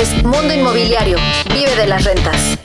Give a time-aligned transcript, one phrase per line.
[0.00, 1.18] es Mundo Inmobiliario.
[1.52, 2.58] Vive de las rentas.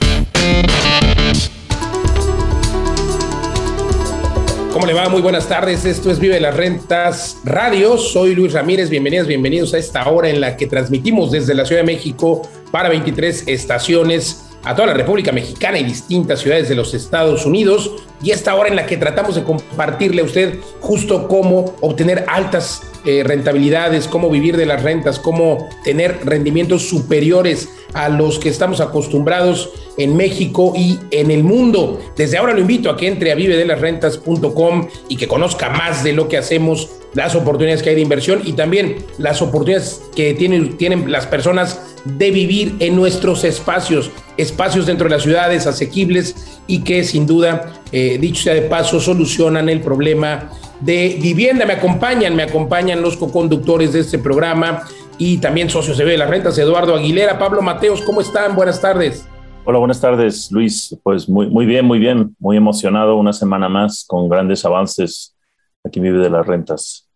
[4.73, 5.09] ¿Cómo le va?
[5.09, 5.86] Muy buenas tardes.
[5.86, 7.97] Esto es Vive las Rentas Radio.
[7.97, 8.89] Soy Luis Ramírez.
[8.89, 12.89] Bienvenidas, bienvenidos a esta hora en la que transmitimos desde la Ciudad de México para
[12.89, 17.91] 23 estaciones a toda la República Mexicana y distintas ciudades de los Estados Unidos.
[18.21, 22.81] Y esta hora en la que tratamos de compartirle a usted justo cómo obtener altas
[23.05, 28.82] eh, rentabilidades, cómo vivir de las rentas, cómo tener rendimientos superiores a los que estamos
[28.82, 32.00] acostumbrados en México y en el mundo.
[32.17, 36.27] Desde ahora lo invito a que entre a vivedelasrentas.com y que conozca más de lo
[36.27, 41.11] que hacemos, las oportunidades que hay de inversión y también las oportunidades que tienen, tienen
[41.11, 47.03] las personas de vivir en nuestros espacios, espacios dentro de las ciudades asequibles y que
[47.03, 51.66] sin duda, eh, dicho sea de paso, solucionan el problema de vivienda.
[51.66, 54.83] Me acompañan, me acompañan los co-conductores de este programa
[55.17, 58.55] y también socios de las Rentas, Eduardo Aguilera, Pablo Mateos, ¿cómo están?
[58.55, 59.27] Buenas tardes.
[59.66, 60.95] Hola, buenas tardes, Luis.
[61.02, 65.35] Pues muy, muy bien, muy bien, muy emocionado una semana más con grandes avances
[65.83, 67.08] aquí Vive de las Rentas.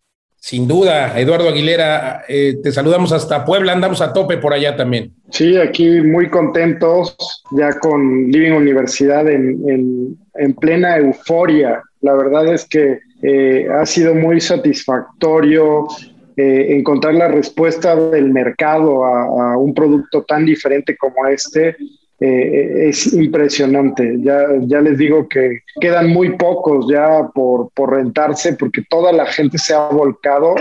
[0.44, 5.10] Sin duda, Eduardo Aguilera, eh, te saludamos hasta Puebla, andamos a tope por allá también.
[5.30, 7.16] Sí, aquí muy contentos,
[7.52, 11.82] ya con Living Universidad en, en plena euforia.
[12.02, 15.86] La verdad es que eh, ha sido muy satisfactorio
[16.36, 21.76] eh, encontrar la respuesta del mercado a, un producto tan diferente como este.
[22.20, 24.16] Eh, es impresionante.
[24.20, 29.26] Ya, ya les digo que quedan muy pocos ya por, por rentarse porque toda la
[29.26, 30.54] gente se ha volcado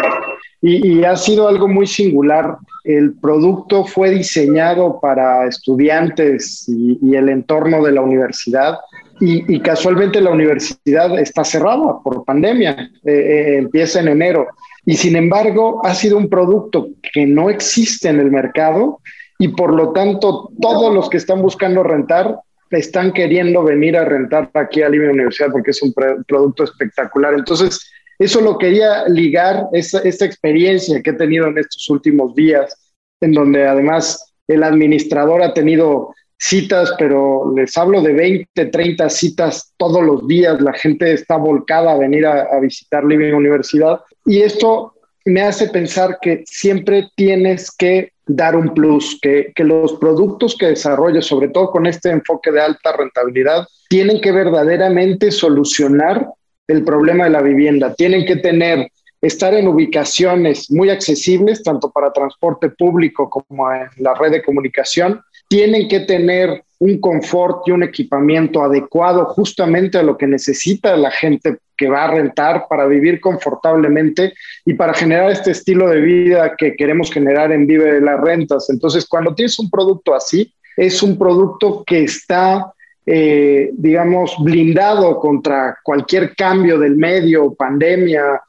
[0.62, 2.58] y, ha sido algo muy singular.
[2.84, 8.78] El producto fue diseñado para estudiantes y el entorno de la universidad
[9.20, 14.48] y, casualmente la universidad está cerrada por pandemia, eh, eh, empieza en enero.
[14.86, 19.00] Y sin embargo, ha sido un producto que no existe en el mercado
[19.44, 24.50] y por lo tanto todos los que están buscando rentar están queriendo venir a rentar
[24.54, 27.34] aquí a Libre Universidad porque es un producto espectacular.
[27.34, 33.34] Entonces, eso lo quería ligar, esta experiencia que he tenido en estos últimos días, en
[33.34, 40.02] donde además el administrador ha tenido citas, pero les hablo de 20, 30 citas todos
[40.02, 40.62] los días.
[40.62, 44.00] La gente está volcada a venir a, visitar Living Universidad.
[44.26, 44.94] Y esto
[45.26, 50.68] me hace pensar que siempre tienes que dar un plus, que, que los productos que
[50.68, 56.28] desarrolles, sobre todo con este enfoque de alta rentabilidad, tienen que verdaderamente solucionar
[56.68, 57.94] el problema de la vivienda.
[57.94, 58.88] Tienen que tener
[59.24, 65.22] estar en ubicaciones muy accesibles, tanto para transporte público como en la red de comunicación,
[65.54, 71.12] tienen que tener un confort y un equipamiento adecuado justamente a lo que necesita la
[71.12, 74.34] gente que va a rentar para vivir confortablemente
[74.66, 78.68] y para generar este estilo de vida que queremos generar en Vive de las Rentas.
[78.72, 82.74] Entonces, cuando tienes un producto así, es un producto que está,
[83.06, 88.42] eh, digamos, blindado contra cualquier cambio del medio, pandemia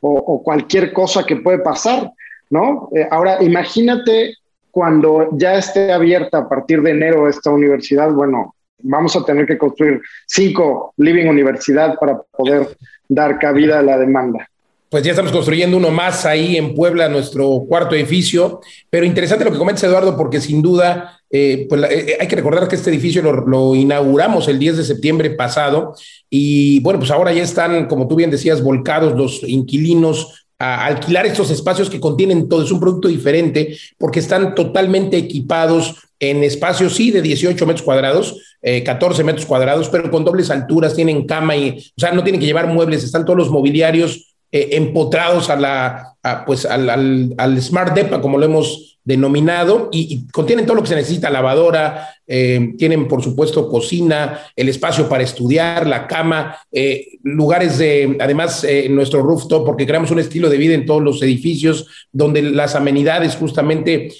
[0.00, 2.10] o, cualquier cosa que puede pasar,
[2.50, 2.88] ¿no?
[2.96, 4.34] Eh, ahora, imagínate
[4.78, 9.58] cuando ya esté abierta a partir de enero esta universidad, bueno, vamos a tener que
[9.58, 12.76] construir cinco Living Universidad para poder
[13.08, 14.48] dar cabida a la demanda.
[14.88, 18.60] Pues ya estamos construyendo uno más ahí en Puebla, nuestro cuarto edificio.
[18.88, 22.68] Pero interesante lo que comentas, Eduardo, porque sin duda, eh, pues eh, hay que recordar
[22.68, 25.96] que este edificio lo, lo, inauguramos el 10 de septiembre pasado.
[26.30, 31.26] Y bueno, pues ahora ya están, como tú bien decías, volcados los inquilinos a alquilar
[31.26, 32.62] estos espacios que contienen todo.
[32.62, 38.40] Es un producto diferente porque están totalmente equipados en espacios, sí, de 18 metros cuadrados,
[38.84, 42.40] 14 eh, metros cuadrados, pero con dobles alturas, tienen cama y, o sea, no tienen
[42.40, 47.94] que llevar muebles, están todos los mobiliarios eh, empotrados a la, pues al, al, Smart
[47.94, 52.74] Depa, como lo hemos denominado, y, y, contienen todo lo que se necesita, lavadora, eh,
[52.76, 58.86] tienen, por supuesto, cocina, el espacio para estudiar, la cama, eh, lugares de, además, eh,
[58.90, 63.36] nuestro rooftop, porque creamos un estilo de vida en todos los edificios, donde las amenidades
[63.36, 64.12] justamente,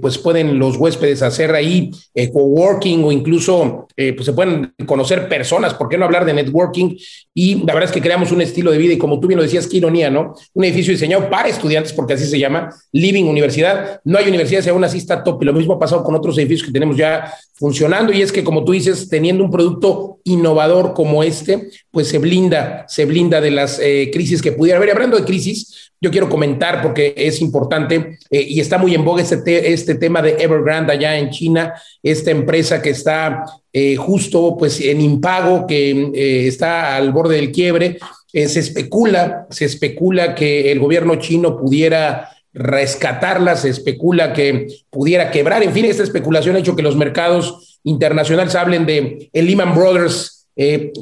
[0.00, 1.90] pues pueden los huéspedes hacer ahí
[2.32, 6.96] coworking o incluso, pues se pueden conocer personas, ¿por qué no hablar de networking?
[7.34, 9.42] Y la verdad es que creamos un estilo de vida y como tú bien lo
[9.42, 10.34] decías, qué ironía, ¿no?
[10.54, 14.00] Un edificio diseñado para estudiantes, porque así se llama, Living Universidad.
[14.04, 16.36] No hay universidad, si aún así está top y lo mismo ha pasado con otros
[16.38, 20.94] edificios que tenemos ya funcionando y es que como tú dices, teniendo un producto innovador
[20.94, 24.90] como este, pues se blinda, se blinda de las eh, crisis que pudiera haber.
[24.90, 29.22] Hablando de crisis, yo quiero comentar porque es importante eh, y está muy en boga
[29.22, 34.80] este, este tema de Evergrande allá en China, esta empresa que está eh, justo pues
[34.80, 37.98] en impago, que está al borde del quiebre.
[38.32, 45.62] Se especula, se especula que el gobierno chino pudiera rescatarla, se especula que pudiera quebrar.
[45.62, 50.48] En fin, esta especulación ha hecho que los mercados internacionales hablen de el Lehman Brothers
[50.56, 50.92] eh,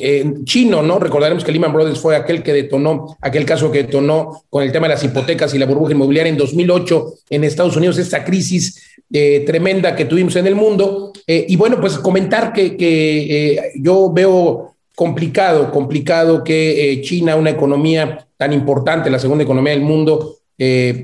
[0.44, 0.98] chino, ¿no?
[0.98, 4.86] Recordaremos que Lehman Brothers fue aquel que detonó, aquel caso que detonó con el tema
[4.86, 9.44] de las hipotecas y la burbuja inmobiliaria en 2008 en Estados Unidos, esta crisis eh,
[9.46, 11.12] tremenda que tuvimos en el mundo.
[11.26, 18.26] Eh, y bueno, pues comentar que, que yo veo complicado, complicado que China, una economía
[18.36, 20.38] tan importante, la segunda economía del mundo,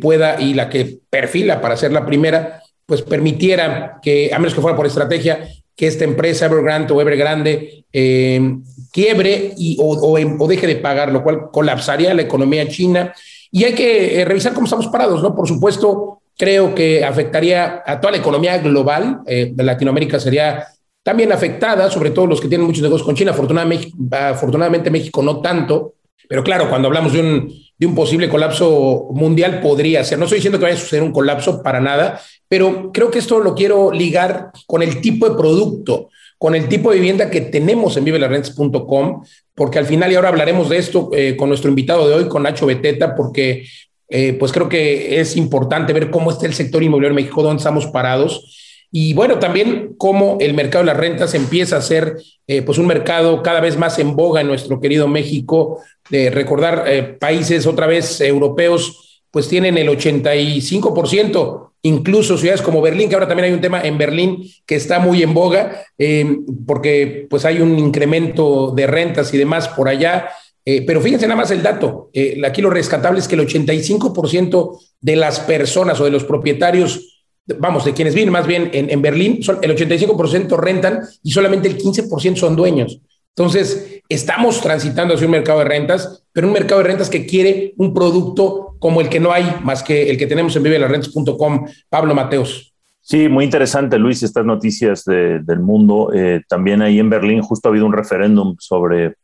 [0.01, 4.61] pueda, y la que perfila para ser la primera, pues permitiera que, a menos que
[4.61, 5.47] fuera por estrategia,
[5.77, 8.59] que esta empresa Evergrande o Evergrande eh,
[8.93, 13.15] quiebre y, o, deje de pagar, lo cual colapsaría la economía china.
[13.51, 15.35] Y hay que eh, revisar cómo estamos parados, ¿no?
[15.35, 19.21] Por supuesto, creo que afectaría a toda la economía global.
[19.27, 20.67] Eh, de Latinoamérica sería
[21.03, 23.33] también afectada, sobre todo los que tienen muchos negocios con China.
[23.33, 25.95] Afortunadamente, afortunadamente México no tanto.
[26.29, 30.19] Pero claro, cuando hablamos de un, de un posible colapso mundial, podría ser.
[30.19, 33.41] No estoy diciendo que vaya a suceder un colapso para nada, pero creo que esto
[33.41, 36.09] lo quiero ligar con el tipo de producto,
[36.39, 39.25] con el tipo de vivienda que tenemos en vivelarrentes.com,
[39.55, 42.45] porque al final, y ahora hablaremos de esto eh, con nuestro invitado de hoy, con
[42.45, 43.65] Nacho Beteta, porque
[44.09, 47.59] eh, pues creo que es importante ver cómo está el sector inmobiliario en México, dónde
[47.61, 48.72] estamos parados.
[48.93, 52.87] Y bueno, también cómo el mercado de las rentas empieza a ser eh, pues un
[52.87, 55.81] mercado cada vez más en boga en nuestro querido México.
[56.11, 63.29] Recordar países otra vez europeos, pues tienen el 85% incluso ciudades como Berlín, que ahora
[63.29, 67.61] también hay un tema en Berlín que está muy en boga, eh, porque pues hay
[67.61, 70.31] un incremento de rentas y demás por allá.
[70.65, 74.79] Eh, pero fíjense nada más el dato, eh, aquí lo rescatable es que el 85%
[75.01, 77.12] de las personas o de los propietarios,
[77.59, 81.69] vamos, de quienes viven más bien en, en Berlín, son, el 85% rentan y solamente
[81.69, 83.01] el 15% son dueños.
[83.35, 87.73] Entonces, estamos transitando hacia un mercado de rentas, pero un mercado de rentas que quiere
[87.79, 91.67] un producto como el que no hay más que el que tenemos en vivelarrentas.com.
[91.89, 92.75] Pablo Mateos.
[93.01, 96.13] Sí, muy interesante, Luis, estas noticias del mundo.
[96.15, 99.15] Eh, también ahí en Berlín justo ha habido un referéndum sobre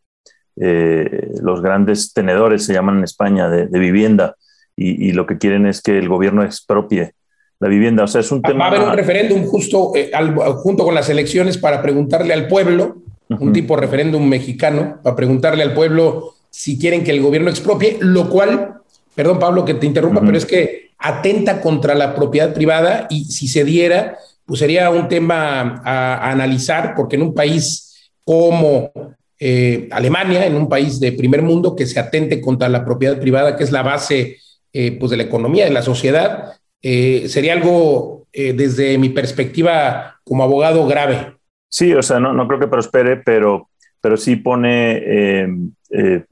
[0.57, 4.35] eh, los grandes tenedores, se llaman en España, de, vivienda,
[4.75, 7.15] y, lo que quieren es que el gobierno expropie
[7.61, 8.05] la vivienda.
[8.05, 8.59] O sea, es un tema...
[8.59, 10.11] Va a haber un referéndum justo eh,
[10.57, 15.63] junto con las elecciones para preguntarle al pueblo un tipo de referéndum mexicano, para preguntarle
[15.63, 18.81] al pueblo si quieren que el gobierno expropie, lo cual,
[19.15, 23.47] perdón Pablo que te interrumpa, pero es que atenta contra la propiedad privada y si
[23.47, 24.17] se diera,
[24.47, 28.91] pues sería un tema a, analizar, porque en un país como
[29.39, 33.57] eh, Alemania, en un país de primer mundo que se atente contra la propiedad privada,
[33.57, 34.39] que es la base
[34.73, 40.45] eh, pues de la economía, de la sociedad, eh, sería algo, desde mi perspectiva como
[40.45, 41.39] abogado, grave.
[41.69, 43.69] Sí, o sea, no, no creo que prospere, pero,
[44.01, 45.49] pero sí pone, eh,
[45.91, 46.25] eh,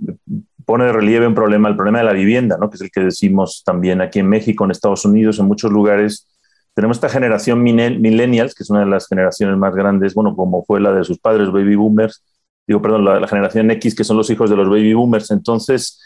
[0.65, 2.71] pone de relieve un problema, el problema de la vivienda, ¿no?
[2.71, 6.27] que es el que decimos también aquí en México, en Estados Unidos, en muchos lugares.
[6.75, 10.81] Tenemos esta generación millennials, que es una de las generaciones más grandes, bueno, como fue
[10.81, 12.23] la de sus padres, baby boomers,
[12.67, 15.31] digo, perdón, la, generación X, que son los hijos de los baby boomers.
[15.31, 16.03] Entonces,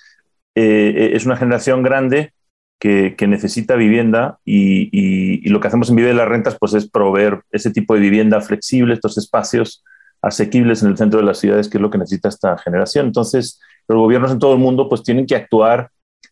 [0.54, 2.32] eh, es una generación grande
[2.80, 7.42] que, necesita vivienda y, lo que hacemos en Vive de las Rentas pues es proveer
[7.52, 9.84] ese tipo de vivienda flexible, estos espacios
[10.22, 13.06] asequibles en el centro de las ciudades, que es lo que necesita esta generación.
[13.06, 15.90] Entonces, los gobiernos en todo el mundo pues tienen que actuar,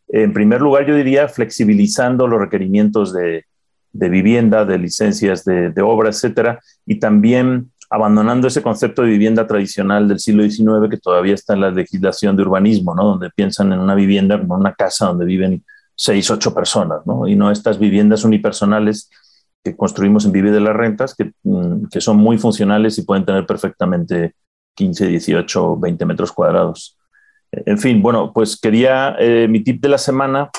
[0.09, 3.45] en primer lugar, yo diría, flexibilizando los requerimientos de,
[3.93, 10.09] vivienda, de licencias de, de, obra, etcétera, y también abandonando ese concepto de vivienda tradicional
[10.09, 13.05] del siglo XIX que todavía está en la legislación de urbanismo, ¿no?
[13.05, 15.65] donde piensan en una vivienda como una casa donde viven
[15.99, 17.27] seis, ocho personas, ¿no?
[17.27, 19.11] Y no estas viviendas unipersonales
[19.65, 23.25] que construimos en Vive de las Rentas, que, mm, que son muy funcionales y pueden
[23.25, 24.35] tener perfectamente
[24.75, 26.97] 15, 18, 20 metros cuadrados.
[27.51, 30.51] En fin, bueno, pues quería, eh, mi tip de la semana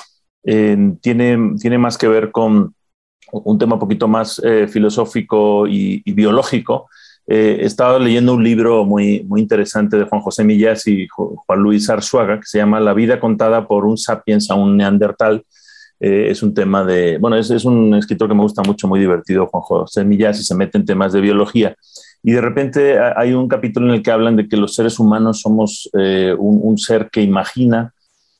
[0.41, 2.73] tiene, tiene más que ver con
[3.31, 6.89] un tema un poquito más eh, filosófico y, y biológico,
[7.31, 11.59] eh, he estado leyendo un libro muy, muy interesante de Juan José Millás y Juan
[11.59, 15.43] Luis Arzuaga, que se llama La vida contada por un sapiens a un neandertal.
[15.99, 18.99] Eh, es un tema de, bueno, es, es, un escritor que me gusta mucho, muy
[18.99, 21.75] divertido, Juan José Millás, y se mete en temas de biología.
[22.23, 25.41] Y de repente hay un capítulo en el que hablan de que los seres humanos
[25.41, 27.93] somos eh, un, un, ser que imagina,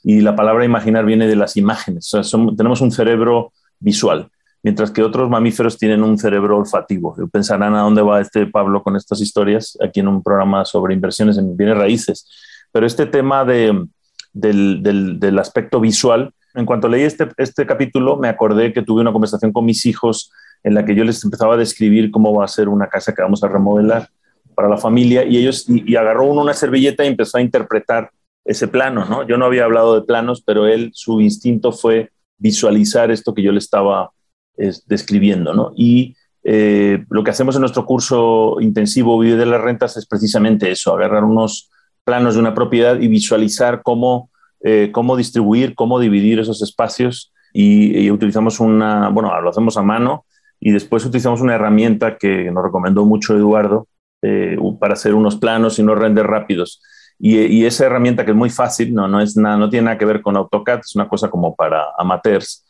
[0.03, 2.12] y la palabra imaginar viene de las imágenes.
[2.15, 4.31] O sea, tenemos un cerebro visual
[4.63, 7.16] mientras que otros mamíferos tienen un cerebro olfativo.
[7.32, 11.38] Pensarán a dónde va este Pablo con estas historias aquí en un programa sobre inversiones
[11.38, 12.28] en bienes raíces.
[12.72, 13.86] Pero este tema de,
[14.34, 14.82] del,
[15.20, 19.51] del, aspecto visual, en cuanto leí este, este capítulo, me acordé que tuve una conversación
[19.51, 20.32] con mis hijos
[20.63, 23.22] en la que yo les empezaba a describir cómo va a ser una casa que
[23.22, 24.10] vamos a remodelar
[24.56, 28.12] para la familia y ellos y, agarró uno una servilleta y empezó a interpretar
[28.44, 29.25] ese plano, ¿no?
[29.25, 33.51] Yo no había hablado de planos, pero él, su instinto fue visualizar esto que yo
[33.51, 34.12] le estaba
[34.56, 35.72] describiendo, ¿no?
[35.75, 40.72] Y eh, lo que hacemos en nuestro curso intensivo Vive de las Rentas es precisamente
[40.72, 41.70] eso, agarrar unos
[42.03, 44.29] planos de una propiedad y visualizar cómo,
[44.63, 50.25] eh, cómo distribuir, cómo dividir esos espacios y, utilizamos una, bueno, lo hacemos a mano
[50.60, 53.88] y después utilizamos una herramienta que nos recomendó mucho Eduardo
[54.22, 56.82] eh, para hacer unos planos y unos renders rápidos.
[57.22, 60.06] Y, esa herramienta que es muy fácil, no, no, es nada, no tiene nada que
[60.06, 62.65] ver con AutoCAD, es una cosa como para amateurs,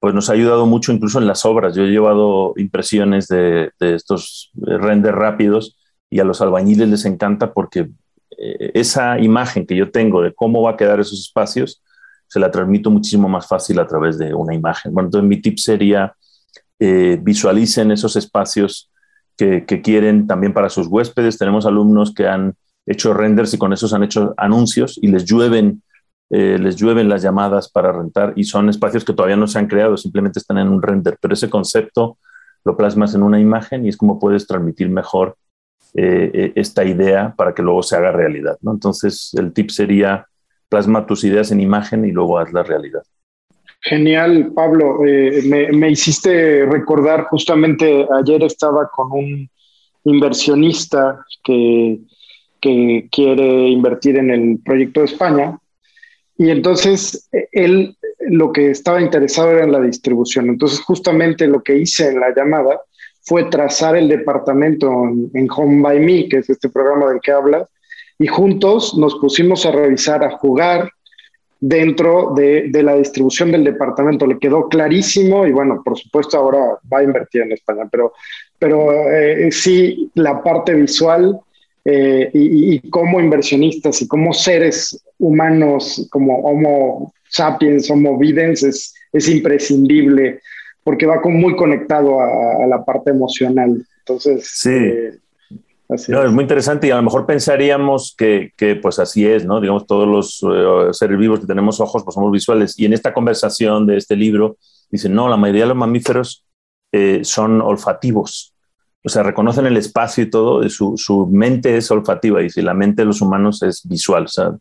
[0.00, 1.76] pues nos ha ayudado mucho incluso en las obras.
[1.76, 5.76] Yo he llevado impresiones de, estos renders rápidos
[6.08, 7.90] y a los albañiles les encanta porque
[8.36, 11.82] eh, esa imagen que yo tengo de cómo va a quedar esos espacios,
[12.26, 14.94] se la transmito muchísimo más fácil a través de una imagen.
[14.94, 16.14] Bueno, entonces mi tip sería
[16.78, 18.90] eh, visualicen esos espacios
[19.36, 21.36] que, que, quieren también para sus huéspedes.
[21.36, 22.54] Tenemos alumnos que han
[22.86, 25.82] hecho renders y con esos han hecho anuncios y les llueven,
[26.30, 29.66] eh, les llueven las llamadas para rentar y son espacios que todavía no se han
[29.66, 32.18] creado, simplemente están en un render, pero ese concepto
[32.64, 35.36] lo plasmas en una imagen y es como puedes transmitir mejor
[35.94, 38.56] eh, eh, esta idea para que luego se haga realidad.
[38.60, 38.72] ¿no?
[38.72, 40.26] Entonces, el tip sería
[40.68, 43.02] plasma tus ideas en imagen y luego haz la realidad.
[43.82, 45.00] Genial, Pablo.
[45.00, 49.50] me, me, hiciste recordar, justamente ayer estaba con un
[50.04, 51.98] inversionista que
[52.60, 55.58] que quiere invertir en el proyecto de España.
[56.40, 60.48] Y entonces él lo que estaba interesado era en la distribución.
[60.48, 62.80] Entonces justamente lo que hice en la llamada
[63.20, 64.90] fue trazar el departamento
[65.34, 67.68] en, Home by Me, que es este programa del que hablas,
[68.18, 70.90] y juntos nos pusimos a revisar, a jugar
[71.60, 74.26] dentro de, de, la distribución del departamento.
[74.26, 78.14] Le quedó clarísimo y bueno, por supuesto ahora va a invertir en España, pero,
[78.58, 81.38] pero eh, sí, la parte visual
[81.84, 89.28] eh, y, como inversionistas y como seres humanos, como Homo sapiens, Homo videns, es, es
[89.28, 90.40] imprescindible
[90.82, 93.86] porque va muy conectado a, la parte emocional.
[94.00, 94.70] Entonces, sí.
[94.70, 95.12] Eh,
[96.08, 96.32] no, es.
[96.32, 99.60] muy interesante y a lo mejor pensaríamos que, que pues así es, ¿no?
[99.60, 102.78] Digamos, todos los eh, seres vivos que tenemos ojos, pues somos visuales.
[102.78, 104.56] Y en esta conversación de este libro,
[104.90, 106.44] dicen, no, la mayoría de los mamíferos
[107.22, 108.52] son olfativos
[109.02, 112.74] o sea, reconocen el espacio y todo, su, su, mente es olfativa y si la
[112.74, 114.52] mente de los humanos es visual, o sea,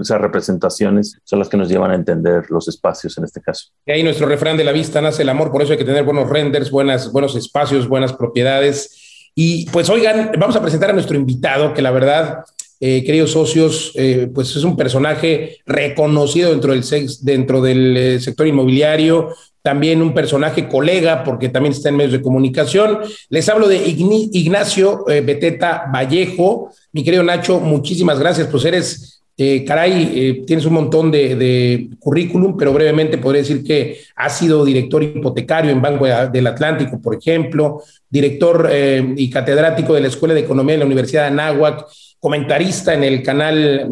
[0.00, 3.68] esas representaciones son las que nos llevan a entender los espacios en este caso.
[3.86, 6.02] Y ahí nuestro refrán de la vista nace el amor, por eso hay que tener
[6.02, 9.30] buenos renders, buenos espacios, buenas propiedades.
[9.34, 12.44] Y pues oigan, vamos a presentar a nuestro invitado, que la verdad,
[12.84, 16.82] eh, queridos socios, eh, pues es un personaje reconocido dentro del,
[17.20, 19.28] dentro del eh, sector inmobiliario,
[19.62, 22.98] también un personaje colega, porque también está en medios de comunicación.
[23.28, 26.72] Les hablo de Ignacio Beteta Vallejo.
[26.90, 29.22] Mi querido Nacho, muchísimas gracias, pues eres,
[29.64, 35.70] caray, tienes un montón de, currículum, pero brevemente podría decir que ha sido director hipotecario
[35.70, 38.68] en Banco del Atlántico, por ejemplo, director
[39.16, 41.86] y catedrático de la Escuela de Economía de la Universidad de Anáhuac,
[42.22, 43.90] comentarista en el canal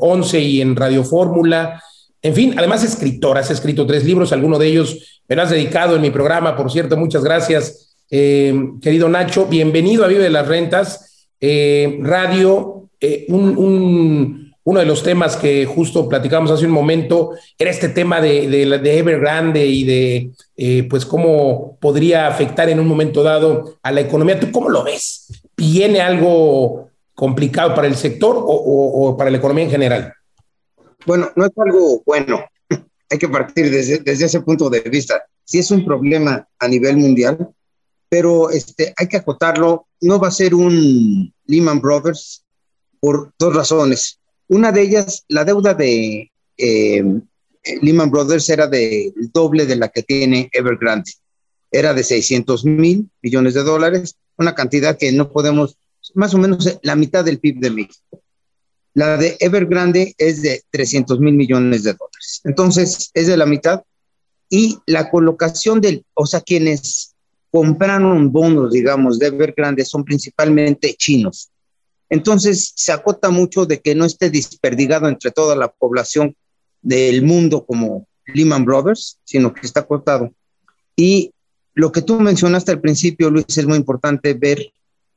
[0.00, 1.80] 11 y en Radio Fórmula,
[2.20, 5.94] en fin, además escritor, has escrito tres libros, alguno de ellos me lo has dedicado
[5.94, 9.46] en mi programa, por cierto, muchas gracias, eh, querido Nacho.
[9.46, 16.08] Bienvenido a Vive de las Rentas, eh, radio, eh, uno de los temas que justo
[16.08, 22.26] platicamos hace un momento era este tema de, de, Evergrande y de pues cómo podría
[22.26, 24.40] afectar en un momento dado a la economía.
[24.40, 25.28] ¿Tú cómo lo ves?
[25.56, 26.89] ¿Viene algo
[27.20, 30.14] complicado para el sector o para la economía en general?
[31.04, 32.44] Bueno, no es algo bueno.
[33.10, 35.22] Hay que partir desde, desde ese punto de vista.
[35.44, 37.50] Sí es un problema a nivel mundial,
[38.08, 39.88] pero este, hay que acotarlo.
[40.00, 42.44] No va a ser un Lehman Brothers
[43.00, 44.20] por dos razones.
[44.46, 47.04] Una de ellas, la deuda de eh,
[47.82, 51.10] Lehman Brothers era del doble de la que tiene Evergrande.
[51.72, 55.76] Era de 600 mil millones de dólares, una cantidad que no podemos,
[56.14, 58.22] más o menos la mitad del PIB de México.
[58.94, 62.40] La de Evergrande es de 300 mil millones de dólares.
[62.44, 63.82] Entonces, es de la mitad.
[64.48, 67.14] Y la colocación del, o sea, quienes
[67.52, 71.50] compraron bonos, digamos, de Evergrande son principalmente chinos.
[72.08, 76.34] Entonces, se acota mucho de que no esté desperdigado entre toda la población
[76.82, 80.32] del mundo como Lehman Brothers, sino que está acotado.
[80.96, 81.32] Y
[81.74, 84.72] lo que tú mencionaste al principio, Luis, es muy importante ver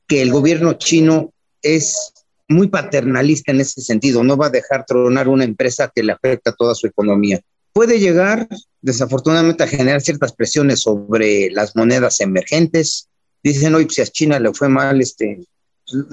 [0.06, 1.32] que el gobierno chino
[1.62, 2.12] es
[2.48, 6.50] muy paternalista en ese sentido, no va a dejar tronar una empresa que le afecta
[6.50, 7.40] a toda su economía.
[7.72, 8.46] Puede llegar,
[8.82, 13.08] desafortunadamente, a generar ciertas presiones sobre las monedas emergentes.
[13.42, 15.40] Dicen, hoy pues, si a China le fue mal, este,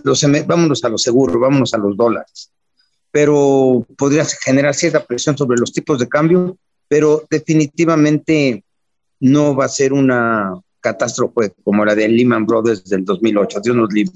[0.03, 2.51] los, vámonos a lo seguro, vámonos a los dólares.
[3.11, 6.57] Pero podría generar cierta presión sobre los tipos de cambio
[6.91, 8.65] pero definitivamente
[9.21, 13.61] no va a ser una catástrofe como la de Lehman Brothers del 2008.
[13.63, 14.13] Dios nos libre.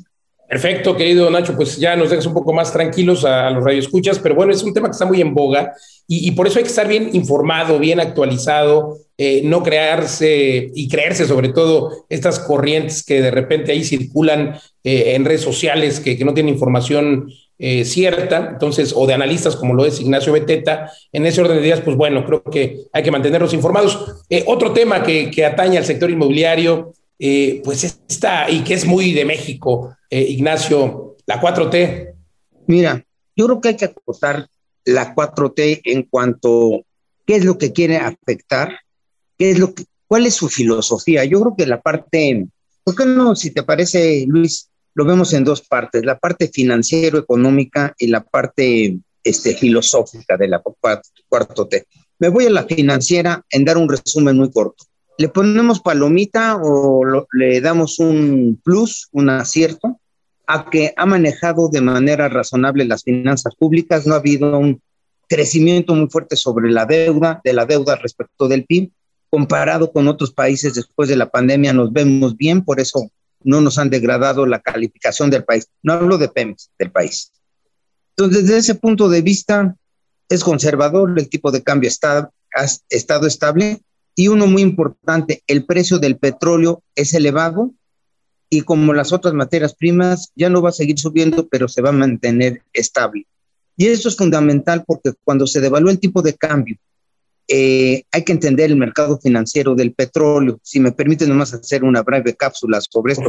[0.48, 4.36] Perfecto, querido Nacho, pues ya nos dejas un poco más tranquilos a, los radioescuchas, pero
[4.36, 5.74] bueno, es un tema que está muy en boga
[6.08, 11.26] y, por eso hay que estar bien informado, bien actualizado, eh, no crearse y creerse
[11.26, 16.36] sobre todo estas corrientes que de repente ahí circulan eh, en redes sociales que, no
[16.36, 17.28] tienen información
[17.58, 21.64] eh, cierta, entonces, o de analistas como lo es Ignacio Beteta, en ese orden de
[21.64, 24.24] días, pues bueno, creo que hay que mantenerlos informados.
[24.46, 26.94] otro tema que, que atañe al sector inmobiliario,
[27.64, 32.14] pues está, y que es muy de México, eh, Ignacio, la 4T?
[32.68, 33.04] Mira,
[33.36, 34.48] yo creo que hay que acotar
[34.86, 36.86] la 4T en cuanto
[37.26, 38.80] qué es lo que quiere afectar,
[39.38, 41.26] qué es lo que, cuál es su filosofía.
[41.26, 42.48] Yo creo que la parte,
[42.84, 47.94] ¿por qué no, si te parece, Luis, lo vemos en dos partes, la parte financiero-económica
[47.98, 51.86] y la parte este, filosófica de la 4T.
[52.20, 54.86] Me voy a la financiera en dar un resumen muy corto.
[55.18, 60.00] ¿Le ponemos palomita o le damos un plus, un acierto?
[60.48, 64.82] a que ha manejado de manera razonable las finanzas públicas, no ha habido un
[65.28, 68.92] crecimiento muy fuerte sobre la deuda, de la deuda respecto del PIB,
[69.30, 73.10] comparado con otros países después de la pandemia nos vemos bien, por eso
[73.46, 75.68] no nos han degradado la calificación del país.
[75.82, 77.32] No hablo de Pemex, del país.
[78.18, 79.76] Entonces, desde ese punto de vista,
[80.28, 83.82] es conservador, el tipo de cambio está, ha estado estable
[84.16, 87.74] y uno muy importante, el precio del petróleo es elevado,
[88.50, 91.90] y como las otras materias primas, ya no va a seguir subiendo, pero se va
[91.90, 93.28] a mantener estable.
[93.76, 96.78] Y eso es fundamental porque cuando se devalúa el tipo de cambio,
[97.48, 100.60] eh, hay que entender el mercado financiero del petróleo.
[100.64, 103.26] Si me permiten nomás hacer una breve cápsula sobre esto,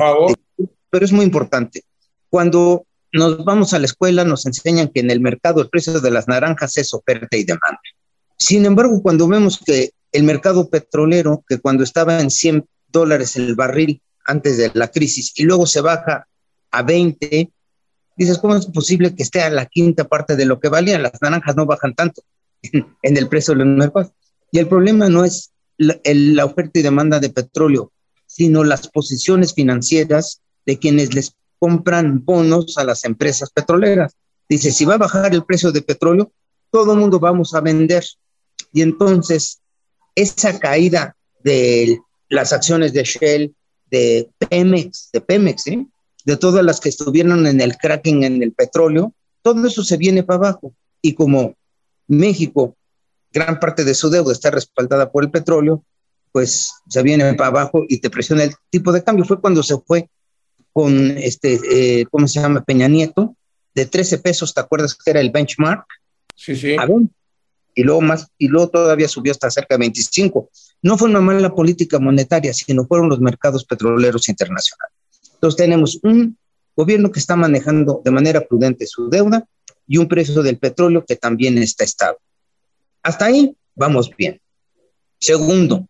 [0.90, 1.85] pero es muy importante.
[2.30, 6.11] Cuando nos vamos a la escuela nos enseñan que en el mercado el precio de
[6.11, 7.80] las naranjas es oferta y demanda.
[8.38, 13.54] Sin embargo, cuando vemos que el mercado petrolero, que cuando estaba en 100 dólares el
[13.54, 16.26] barril, antes de la crisis y luego se baja
[16.70, 17.50] a 20,
[18.17, 21.02] dices, ¿cómo es posible que esté a la quinta parte de lo que valían?
[21.02, 22.23] Las naranjas no bajan tanto
[23.02, 24.12] en, el precio de los mercados.
[24.52, 27.92] Y el problema no es la, la oferta y demanda de petróleo,
[28.26, 34.14] sino las posiciones financieras de quienes les compran bonos a las empresas petroleras.
[34.49, 36.32] Dice, si va a bajar el precio de petróleo,
[36.71, 38.04] todo el mundo vamos a vender.
[38.73, 39.60] Y entonces,
[40.14, 43.54] esa caída de las acciones de Shell,
[43.90, 45.64] de Pemex, de Pemex,
[46.25, 50.23] de todas las que estuvieron en el cracking en el petróleo, todo eso se viene
[50.23, 50.75] para abajo.
[51.00, 51.54] Y como
[52.08, 52.76] México,
[53.32, 55.84] gran parte de su deuda está respaldada por el petróleo,
[56.32, 59.25] pues se viene para abajo y te presiona el tipo de cambio.
[59.25, 60.08] Fue cuando se fue
[60.73, 62.62] con este, eh, ¿cómo se llama?
[62.62, 63.34] Peña Nieto,
[63.75, 65.86] de 13 pesos, ¿te acuerdas que era el benchmark?
[66.34, 66.76] Sí, sí.
[66.76, 66.86] A
[67.78, 70.49] y luego más, y luego todavía subió hasta cerca de 25.
[70.82, 74.97] No fue una mala política monetaria, sino fueron los mercados petroleros internacionales.
[75.34, 76.38] Entonces tenemos un
[76.76, 79.47] gobierno que está manejando de manera prudente su deuda
[79.89, 82.19] y un precio del petróleo que también está estable.
[83.02, 84.41] Hasta ahí vamos bien.
[85.19, 85.89] Segundo,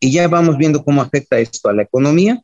[0.00, 2.42] y ya vamos viendo cómo afecta esto a la economía,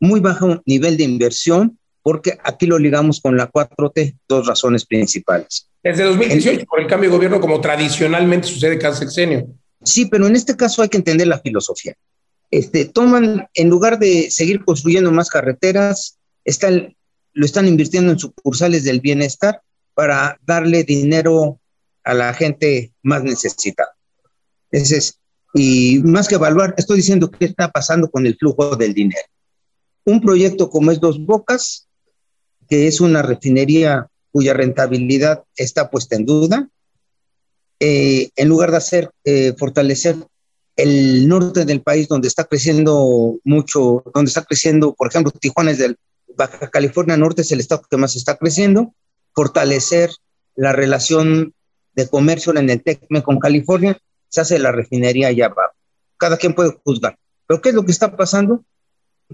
[0.00, 5.68] muy bajo nivel de inversión, porque aquí lo ligamos con la 4T, dos razones principales.
[5.82, 9.46] Desde 2018, por el cambio de gobierno, como tradicionalmente sucede cada sexenio.
[9.82, 11.94] Sí, pero en este caso hay que entender la filosofía.
[12.50, 16.94] Este, toman, en lugar de seguir construyendo más carreteras, están,
[17.34, 19.60] lo están invirtiendo en sucursales del bienestar
[19.92, 21.60] para darle dinero
[22.04, 23.94] a la gente más necesitada.
[24.70, 25.18] Ese es,
[25.52, 29.26] y más que evaluar, estoy diciendo qué está pasando con el flujo del dinero.
[30.04, 31.88] Un proyecto como es Dos Bocas,
[32.68, 36.68] que es una refinería cuya rentabilidad está puesta en duda,
[37.80, 40.16] eh, en lugar de hacer, eh, fortalecer
[40.76, 45.78] el norte del país donde está creciendo mucho, donde está creciendo, por ejemplo, Tijuana es
[45.78, 45.96] del
[46.36, 48.94] Baja California Norte, es el estado que más está creciendo,
[49.34, 50.10] fortalecer
[50.54, 51.54] la relación
[51.94, 55.74] de comercio en el TECME con California, se hace la refinería allá abajo.
[56.16, 57.16] Cada quien puede juzgar.
[57.46, 58.64] Pero ¿qué es lo que está pasando?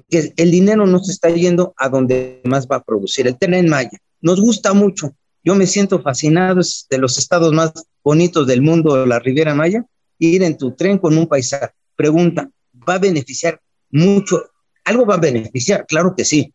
[0.08, 3.26] Que el dinero no se está yendo a donde más va a producir.
[3.26, 5.14] El tren Maya nos gusta mucho.
[5.42, 6.60] Yo me siento fascinado,
[6.90, 7.72] de los estados más
[8.04, 9.86] bonitos del mundo, la Riviera Maya,
[10.18, 11.72] ir en tu tren con un paisaje.
[11.96, 12.50] Pregunta,
[12.88, 13.60] ¿va a beneficiar
[13.90, 14.42] mucho?
[14.84, 15.86] ¿Algo va a beneficiar?
[15.86, 16.52] Claro que sí,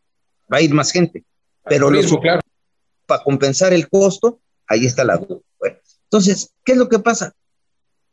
[0.51, 1.23] va a ir más gente,
[1.67, 2.41] pero claro.
[3.05, 5.39] para compensar el costo, ahí está la duda.
[5.59, 7.33] Bueno, entonces, ¿qué es lo que pasa?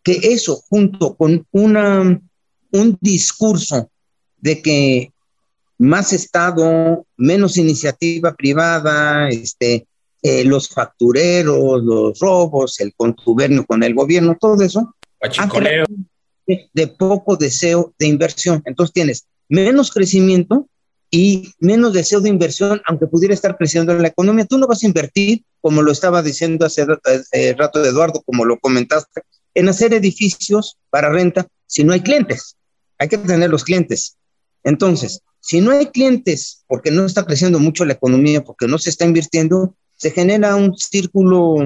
[0.02, 2.20] Que eso junto con una,
[2.72, 3.90] un discurso
[4.38, 5.12] de que
[5.78, 9.86] más Estado, menos iniciativa privada, este,
[10.22, 14.94] eh, los factureros, los robos, el contubernio con el gobierno, todo eso,
[16.46, 18.62] de poco deseo de inversión.
[18.64, 20.68] Entonces tienes menos crecimiento
[21.14, 24.46] y menos deseo de inversión, aunque pudiera estar creciendo la economía.
[24.46, 26.86] Tú no vas a invertir, como lo estaba diciendo hace
[27.32, 29.20] eh, rato Eduardo, como lo comentaste,
[29.54, 32.56] en hacer edificios para renta si no hay clientes.
[32.98, 34.16] Hay que tener los clientes.
[34.64, 38.88] Entonces, si no hay clientes, porque no está creciendo mucho la economía, porque no se
[38.88, 41.56] está invirtiendo, se genera un círculo,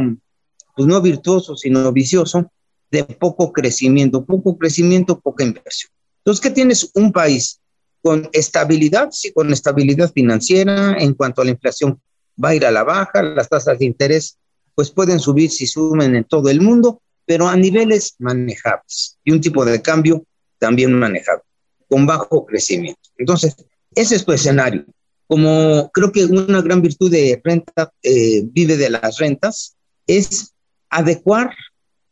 [0.74, 2.50] pues no virtuoso, sino vicioso,
[2.90, 5.92] de poco crecimiento, poco crecimiento, poca inversión.
[6.18, 6.90] Entonces, ¿qué tienes?
[6.94, 7.61] Un país
[8.02, 12.00] con estabilidad, sí, con estabilidad financiera, en cuanto a la inflación
[12.42, 14.38] va a ir a la baja, las tasas de interés
[14.76, 19.40] pues pueden subir si suben en todo el mundo, pero a niveles manejables y un
[19.40, 20.24] tipo de cambio
[20.59, 21.42] también manejable,
[21.88, 23.00] con bajo crecimiento.
[23.16, 23.56] Entonces,
[23.94, 24.85] ese es tu escenario.
[25.26, 30.54] Como creo que una gran virtud de renta eh, vive de las rentas, es
[30.90, 31.50] adecuar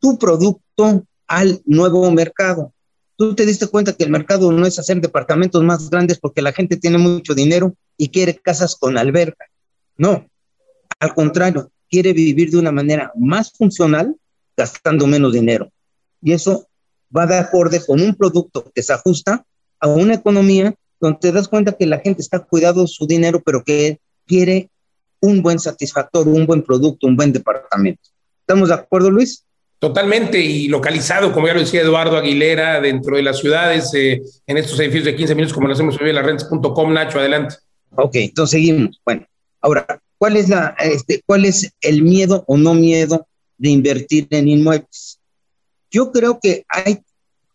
[0.00, 2.72] tu producto al nuevo mercado
[3.16, 6.52] tú te diste cuenta que el mercado no es hacer departamentos más grandes porque la
[6.52, 9.46] gente tiene mucho dinero y quiere casas con alberca.
[9.96, 10.26] No,
[10.98, 14.16] al contrario, quiere vivir de una manera más funcional
[14.56, 15.70] gastando menos dinero.
[16.22, 16.68] Y eso
[17.16, 19.44] va de acorde con un producto que se ajusta
[19.78, 23.62] a una economía donde te das cuenta que la gente está cuidando su dinero, pero
[23.62, 24.70] que quiere
[25.20, 28.02] un buen satisfactor, un buen producto, un buen departamento.
[28.40, 29.43] ¿Estamos de acuerdo, Luis?
[29.78, 34.56] Totalmente y localizado, como ya lo decía Eduardo Aguilera, dentro de las ciudades, eh, en
[34.56, 36.92] estos edificios de 15 minutos, como lo hacemos en rentas.com.
[36.92, 37.56] Nacho, adelante.
[37.96, 39.00] Ok, entonces seguimos.
[39.04, 39.26] Bueno,
[39.60, 39.86] ahora,
[40.18, 43.26] ¿cuál es, la, este, ¿cuál es el miedo o no miedo
[43.58, 45.20] de invertir en inmuebles?
[45.90, 47.00] Yo creo que hay,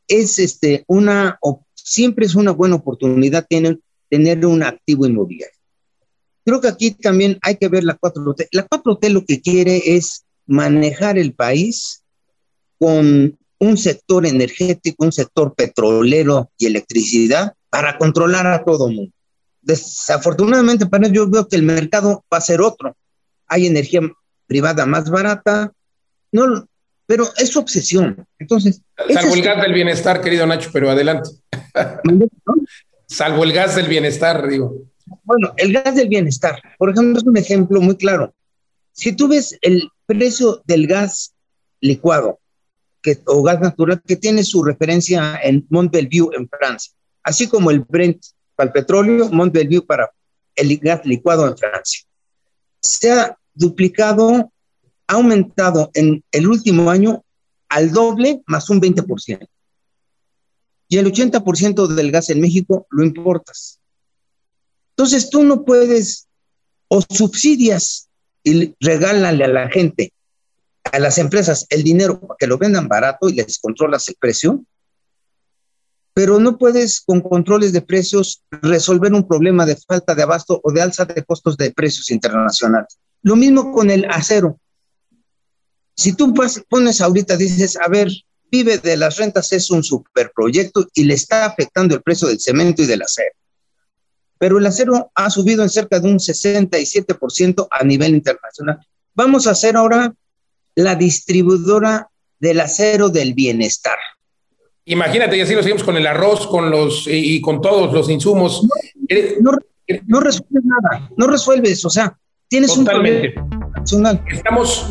[0.08, 3.80] es este, una, o siempre es una buena oportunidad tener,
[4.10, 5.56] tener un activo inmobiliario.
[6.46, 8.48] Creo que aquí también hay que ver la 4T.
[8.52, 12.04] La 4T lo que quiere es manejar el país
[12.80, 19.12] con un sector energético, un sector petrolero y electricidad para controlar a todo el mundo.
[19.62, 22.96] Desafortunadamente para ello yo veo que el mercado va a ser otro.
[23.48, 24.02] Hay energía
[24.48, 25.72] privada más barata,
[26.32, 26.68] no,
[27.06, 28.26] pero es su obsesión.
[28.39, 28.82] Entonces,
[29.13, 31.30] salvo el gas del bienestar, querido Nacho, pero adelante.
[33.08, 34.76] salvo el gas del bienestar, digo.
[35.24, 38.34] Bueno, el gas del bienestar, por ejemplo, es un ejemplo muy claro.
[38.94, 41.34] Si tú ves el precio del gas
[41.82, 42.39] licuado
[43.02, 47.72] que, o gas natural que tiene su referencia en Mont Belvieu en Francia, así como
[47.72, 48.24] el Brent
[48.56, 50.12] para el petróleo, Mont Belvieu para
[50.56, 52.04] el gas licuado en Francia.
[52.82, 54.52] Se ha duplicado,
[55.08, 57.24] ha aumentado en el último año
[57.70, 59.48] al doble más un 20%.
[60.88, 63.80] Y el 80% del gas en México lo importas.
[64.92, 66.28] Entonces tú no puedes
[66.90, 68.10] o subsidias
[68.44, 70.12] y regálale a la gente
[70.84, 74.63] a las empresas el dinero para que lo vendan barato y les controlas el precio,
[76.13, 80.72] pero no puedes con controles de precios resolver un problema de falta de abasto o
[80.72, 82.98] de alza de costos de precios internacionales.
[83.22, 84.60] Lo mismo con el acero.
[85.96, 86.34] Si tú
[86.70, 88.10] pones ahorita, dices, a ver,
[88.52, 92.82] vive de las rentas es un superproyecto y le está afectando el precio del cemento
[92.82, 93.36] y del acero.
[94.38, 98.80] Pero el acero ha subido en cerca de un 67% a nivel internacional.
[99.13, 100.13] Vamos a hacer ahora
[100.84, 103.98] la distribuidora del acero del bienestar.
[104.86, 108.65] Imagínate, y así lo seguimos con el arroz, con los y, con todos los insumos.
[109.42, 109.52] No,
[110.08, 113.28] no, resuelves nada, no resuelves, o sea, tienes un problema.
[114.32, 114.89] Estamos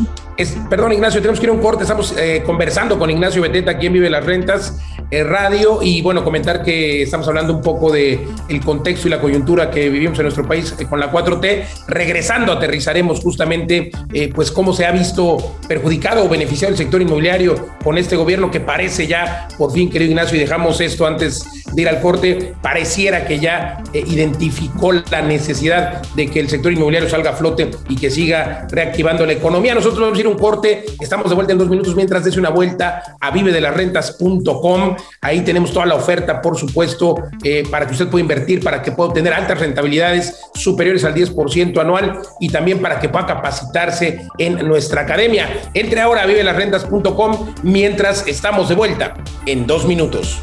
[0.70, 1.83] perdón, Ignacio, tenemos que ir a un corte.
[1.83, 6.62] Estamos eh, conversando con Ignacio Beteta, quien vive las rentas, eh, radio, y bueno, comentar
[6.62, 10.47] que estamos hablando un poco de el contexto y la coyuntura que vivimos en nuestro
[10.47, 11.64] país eh, con la 4T.
[11.88, 13.90] Regresando, aterrizaremos justamente,
[14.35, 18.61] pues, cómo se ha visto perjudicado o beneficiado el sector inmobiliario con este gobierno que
[18.61, 23.27] parece ya, por fin, querido Ignacio, y dejamos esto antes de ir al corte, pareciera
[23.27, 28.11] que ya identificó la necesidad de que el sector inmobiliario salga a flote y que
[28.11, 29.75] siga reactivando la economía.
[29.75, 30.85] Nosotros vamos a ir un corte.
[31.01, 34.97] Estamos de vuelta en dos minutos mientras des una vuelta a vivedelasrentas.com.
[35.20, 38.92] Ahí tenemos toda la oferta, por supuesto, eh, para que usted pueda invertir, para que
[38.92, 44.66] pueda obtener altas rentabilidades superiores al 10% anual y también para que pueda capacitarse en
[44.66, 45.48] nuestra academia.
[45.74, 49.14] Entre ahora a vivedelasrentas.com mientras estamos de vuelta
[49.46, 50.40] en dos minutos.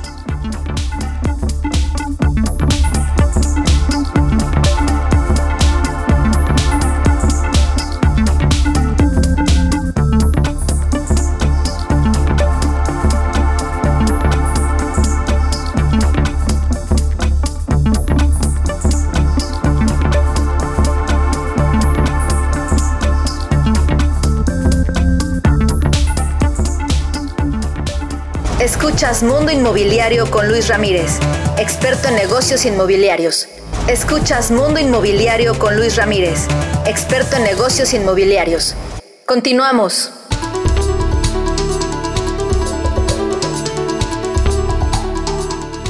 [28.87, 31.17] Escuchas Mundo Inmobiliario con Luis Ramírez,
[31.57, 33.47] experto en negocios inmobiliarios.
[33.87, 36.47] Escuchas Mundo Inmobiliario con Luis Ramírez,
[36.85, 38.75] experto en negocios inmobiliarios.
[39.25, 40.11] Continuamos.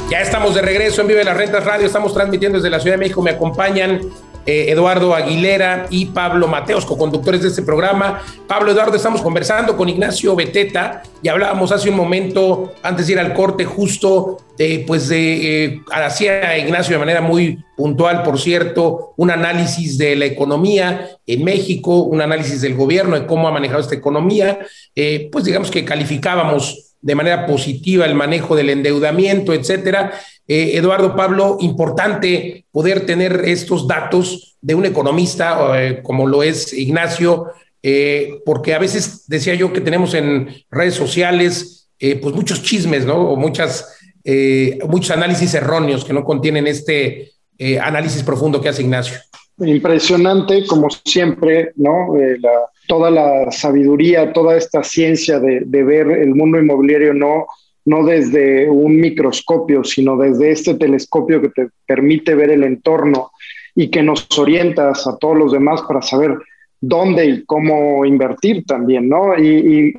[0.08, 3.00] Ya estamos de regreso en Vive las Rentas Radio, estamos transmitiendo desde la Ciudad de
[3.00, 4.00] México, me acompañan
[4.46, 8.22] eh, Eduardo Aguilera y Pablo Mateos, co-conductores de este programa.
[8.46, 13.18] Pablo Eduardo, estamos conversando con Ignacio Beteta y hablábamos hace un momento, antes de ir
[13.18, 19.12] al corte, justo, eh, pues de, eh, hacía Ignacio de manera muy puntual, por cierto,
[19.16, 23.80] un análisis de la economía en México, un análisis del gobierno de cómo ha manejado
[23.80, 24.60] esta economía,
[25.30, 30.12] pues digamos que calificábamos de manera positiva el manejo del endeudamiento, etcétera.
[30.48, 36.72] Eh, Eduardo Pablo, importante poder tener estos datos de un economista eh, como lo es
[36.72, 37.46] Ignacio,
[37.82, 41.88] eh, porque a veces decía yo que tenemos en redes sociales
[42.20, 43.16] pues muchos chismes, ¿no?
[43.16, 43.96] O muchas,
[44.86, 47.32] muchos análisis erróneos que no contienen este
[47.80, 49.16] análisis profundo que hace Ignacio.
[49.60, 52.08] Impresionante, como siempre, ¿no?
[52.86, 57.46] Toda la sabiduría, toda esta ciencia de, ver el mundo inmobiliario no
[57.86, 63.30] no desde un microscopio, sino desde este telescopio que te permite ver el entorno
[63.76, 66.36] y que nos orientas a todos los demás para saber
[66.80, 69.36] dónde y cómo invertir también, ¿no?
[69.38, 69.92] Y,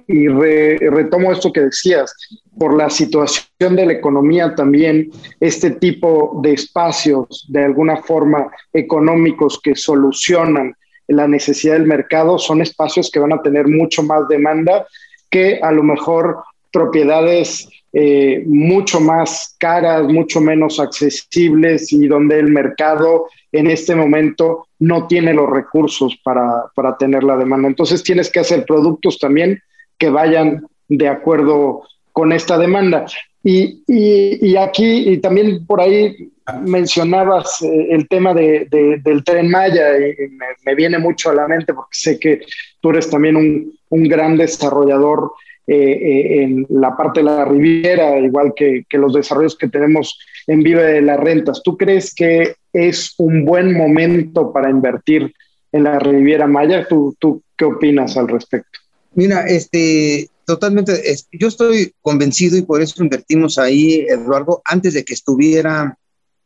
[0.79, 2.13] retomo esto que decías,
[2.57, 9.59] por la situación de la economía también, este tipo de espacios, de alguna forma económicos
[9.61, 10.75] que solucionan
[11.07, 14.87] la necesidad del mercado, son espacios que van a tener mucho más demanda
[15.29, 22.51] que a lo mejor propiedades eh, mucho más caras, mucho menos accesibles y donde el
[22.51, 27.67] mercado en este momento no tiene los recursos para, para tener la demanda.
[27.67, 29.61] Entonces tienes que hacer productos también
[29.97, 33.05] que vayan de acuerdo con esta demanda.
[33.43, 36.29] Y, y, aquí, y también por ahí
[36.61, 38.67] mencionabas eh, el tema de,
[39.03, 40.29] del tren Maya, y
[40.65, 42.41] me, viene mucho a la mente porque sé que
[42.81, 45.31] tú eres también un, un gran desarrollador
[45.69, 50.63] eh, eh, en la parte de la Riviera, igual que, los desarrollos que tenemos en
[50.63, 51.61] Vive de las Rentas.
[51.61, 55.33] ¿Tú crees que es un buen momento para invertir
[55.73, 56.87] en la Riviera Maya?
[56.87, 58.79] ¿Tú, tú qué opinas al respecto?
[59.13, 60.93] Mira, este, totalmente,
[61.33, 65.97] yo estoy convencido y por eso invertimos ahí, Eduardo, antes de que estuviera,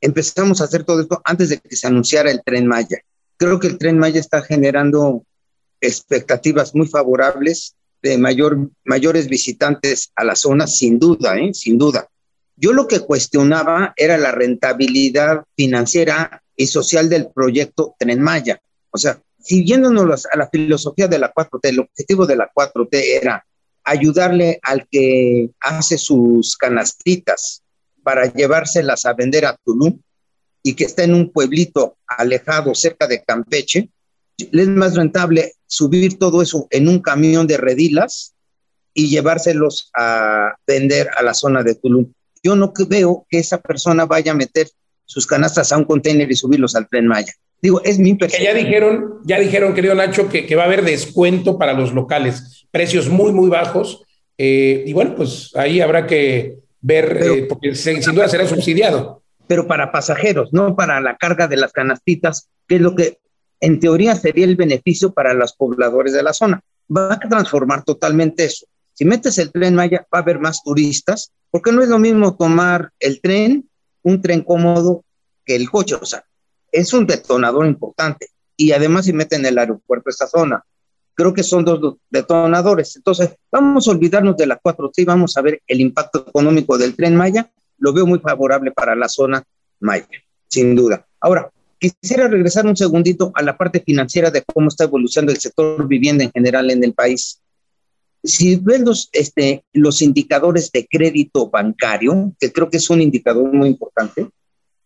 [0.01, 2.99] empezamos a hacer todo esto antes de que se anunciara el tren Maya.
[3.37, 5.23] Creo que el tren Maya está generando
[5.79, 11.53] expectativas muy favorables de mayor, mayores visitantes a la zona, sin duda, ¿eh?
[11.53, 12.07] sin duda.
[12.55, 18.59] Yo lo que cuestionaba era la rentabilidad financiera y social del proyecto Tren Maya.
[18.91, 22.89] O sea, siguiéndonos a la filosofía de la 4T, el objetivo de la 4T
[23.21, 23.45] era
[23.83, 27.63] ayudarle al que hace sus canastitas
[28.03, 29.99] para llevárselas a vender a Tulum
[30.63, 33.89] y que está en un pueblito alejado cerca de Campeche,
[34.37, 38.33] es más rentable subir todo eso en un camión de redilas
[38.93, 42.11] y llevárselos a vender a la zona de Tulum.
[42.43, 44.67] Yo no veo que esa persona vaya a meter
[45.05, 47.33] sus canastas a un container y subirlos al tren Maya.
[47.61, 48.53] Digo, es mi percepción.
[48.55, 52.65] Ya dijeron, ya dijeron, querido Nacho, que, que, va a haber descuento para los locales,
[52.71, 54.01] precios muy, muy bajos.
[54.37, 59.21] Eh, y bueno, pues ahí habrá que ver, eh, porque sin duda será subsidiado.
[59.47, 63.19] Pero para pasajeros, no para la carga de las canastitas, que es lo que
[63.59, 66.61] en teoría sería el beneficio para los pobladores de la zona.
[66.95, 68.65] Va a transformar totalmente eso.
[68.93, 72.35] Si metes el tren Maya, va a haber más turistas, porque no es lo mismo
[72.35, 73.69] tomar el tren,
[74.03, 75.03] un tren cómodo,
[75.45, 75.95] que el coche.
[75.95, 76.23] O sea,
[76.71, 78.27] es un detonador importante.
[78.57, 80.63] Y además, si meten el aeropuerto esta zona,
[81.21, 82.95] creo que son dos detonadores.
[82.95, 86.95] Entonces, vamos a olvidarnos de la 4T y vamos a ver el impacto económico del
[86.95, 87.51] tren Maya.
[87.77, 89.43] Lo veo muy favorable para la zona
[89.79, 90.07] Maya,
[90.47, 91.05] sin duda.
[91.19, 95.87] Ahora, Quisiera regresar un segundito a la parte financiera de cómo está evolucionando el sector
[95.87, 97.41] vivienda en general en el país.
[98.23, 103.51] Si ven los, este, los indicadores de crédito bancario, que creo que es un indicador
[103.51, 104.29] muy importante,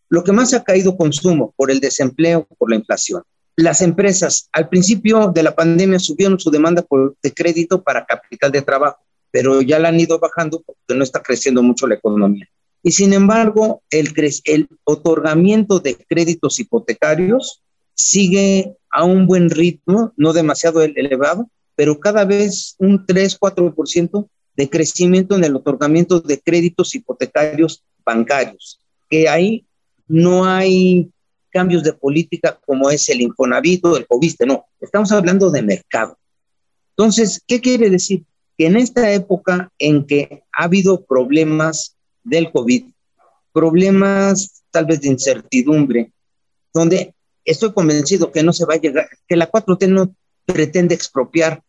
[0.08, 3.22] lo que más ha caído consumo por el desempleo, por la inflación.
[3.56, 8.52] Las empresas al principio de la pandemia subieron su demanda por, de crédito para capital
[8.52, 8.98] de trabajo,
[9.30, 12.48] pero ya la han ido bajando porque no está creciendo mucho la economía.
[12.82, 14.12] Y sin embargo, el,
[14.44, 17.62] el otorgamiento de créditos hipotecarios
[17.94, 25.34] sigue a un buen ritmo, no demasiado elevado, pero cada vez un 3-4% de crecimiento
[25.34, 29.66] en el otorgamiento de créditos hipotecarios bancarios, que ahí
[30.08, 31.10] no hay
[31.56, 36.18] cambios de política como es el Infonavit o el Coviste, no, estamos hablando de mercado.
[36.90, 38.24] Entonces, ¿qué quiere decir?
[38.56, 42.84] que en esta época en que ha habido problemas del COVID,
[43.52, 46.12] problemas tal vez de incertidumbre,
[46.72, 47.14] donde
[47.44, 50.14] estoy convencido que no se va a llegar, que la 4T no
[50.44, 51.62] pretende expropiar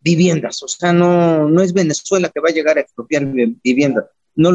[0.00, 3.24] viviendas, o sea, no, no es Venezuela que va a llegar a expropiar
[3.62, 4.50] viviendas, no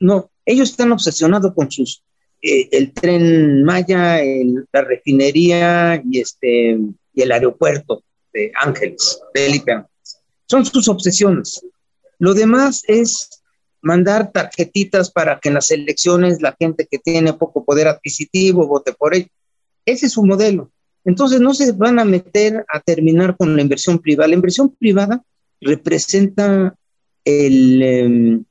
[0.00, 2.02] no, ellos están obsesionados con sus,
[2.42, 4.20] eh, el tren Maya,
[4.72, 6.78] la refinería y este,
[7.14, 8.02] y el aeropuerto
[8.32, 10.22] de Ángeles, Felipe Ángeles.
[10.46, 11.64] Son sus obsesiones.
[12.18, 13.42] Lo demás es
[13.80, 18.92] mandar tarjetitas para que en las elecciones la gente que tiene poco poder adquisitivo vote
[18.92, 19.30] por ellos.
[19.84, 20.70] Ese es su modelo.
[21.04, 24.28] Entonces no se van a meter a terminar con la inversión privada.
[24.28, 25.22] La inversión privada
[25.60, 26.74] representa
[27.24, 28.44] el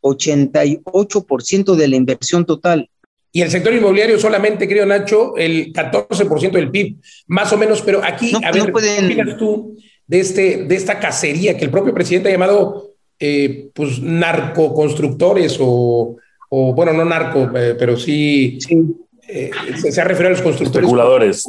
[0.00, 2.90] 88% em, de la inversión total.
[3.32, 6.96] Y el sector inmobiliario solamente, creo, Nacho, el 14% del PIB,
[7.28, 11.56] más o menos, pero aquí, a ver, ¿qué opinas tú de, este, de esta cacería
[11.56, 16.16] que el propio presidente ha llamado, eh, pues, narcoconstructores o,
[16.50, 18.94] o, bueno, no narco, eh, pero sí, sí.
[19.26, 20.84] Eh, se, ha referido a los constructores.
[20.84, 21.44] Especuladores.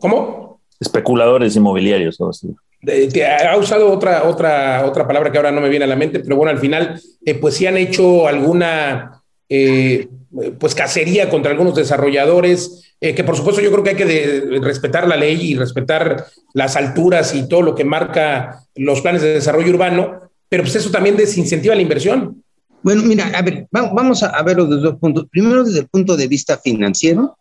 [0.00, 0.60] ¿Cómo?
[0.80, 2.18] Especuladores inmobiliarios.
[2.20, 6.36] ha usado otra, otra, otra palabra que ahora no me viene a la mente, pero
[6.36, 10.08] bueno, al final, eh, pues sí han hecho alguna eh,
[10.58, 15.16] pues cacería contra algunos desarrolladores, que por supuesto yo creo que hay que respetar la
[15.16, 20.30] ley y respetar las alturas y todo lo que marca los planes de desarrollo urbano,
[20.48, 22.42] pero pues eso también desincentiva la inversión.
[22.82, 25.26] Bueno, mira, a ver, vamos a verlo desde dos puntos.
[25.30, 27.36] Primero, desde el punto de vista financiero,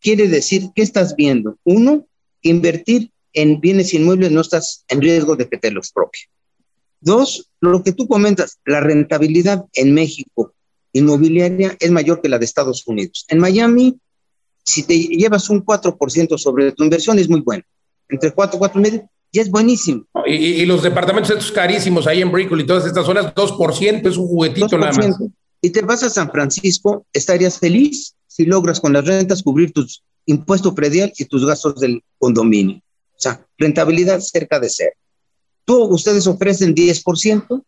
[0.00, 1.56] quiere decir, ¿qué estás viendo?
[1.64, 2.06] Uno,
[2.42, 6.24] invertir en bienes inmuebles no estás en riesgo de que te lo expropie.
[7.00, 10.54] Dos, lo que tú comentas, la rentabilidad en México
[10.94, 13.26] inmobiliaria es mayor que la de Estados Unidos.
[13.28, 13.98] En Miami,
[14.64, 17.62] si te llevas un 4% sobre tu inversión, es muy bueno.
[18.08, 20.04] Entre 4 y 4,5 y es buenísimo.
[20.26, 24.28] Y, los departamentos estos carísimos ahí en Brickell y todas estas zonas, 2%, es un
[24.28, 25.18] juguetito nada más.
[25.60, 30.04] Y te vas a San Francisco, estarías feliz si logras con las rentas cubrir tus
[30.26, 32.76] impuestos predial y tus gastos del condominio.
[32.76, 34.92] O sea, rentabilidad cerca de cero.
[35.64, 37.64] Tú, ustedes ofrecen 10%,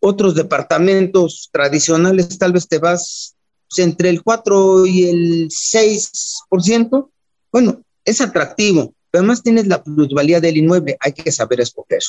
[0.00, 3.36] otros departamentos tradicionales tal vez te vas
[3.76, 7.10] entre el 4 y el 6%.
[7.52, 12.02] Bueno, es atractivo, pero además tienes la plusvalía del inmueble, hay que saber escoger.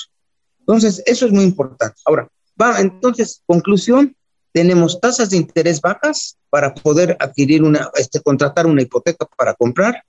[0.59, 1.95] Entonces, eso es muy importante.
[2.05, 2.27] Ahora,
[2.59, 4.15] va, entonces, conclusión,
[4.53, 10.03] tenemos tasas de interés bajas para poder adquirir una, este, contratar una hipoteca para comprar.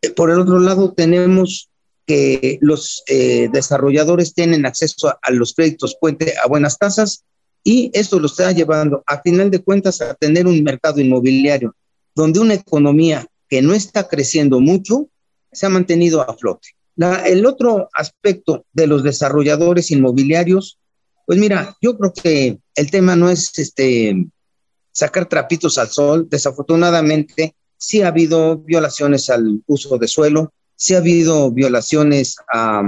[0.00, 1.68] Eh, por el otro lado, tenemos
[2.06, 7.24] que los eh, desarrolladores tienen acceso a, los créditos puente a buenas tasas
[7.64, 11.74] y esto lo está llevando a final de cuentas a tener un mercado inmobiliario
[12.14, 15.08] donde una economía que no está creciendo mucho
[15.52, 16.68] se ha mantenido a flote.
[17.26, 20.78] el otro aspecto de los desarrolladores inmobiliarios,
[21.26, 24.26] pues mira, yo creo que el tema no es este
[24.92, 26.28] sacar trapitos al sol.
[26.30, 32.82] Desafortunadamente, sí ha habido violaciones al uso de suelo, sí ha habido violaciones a,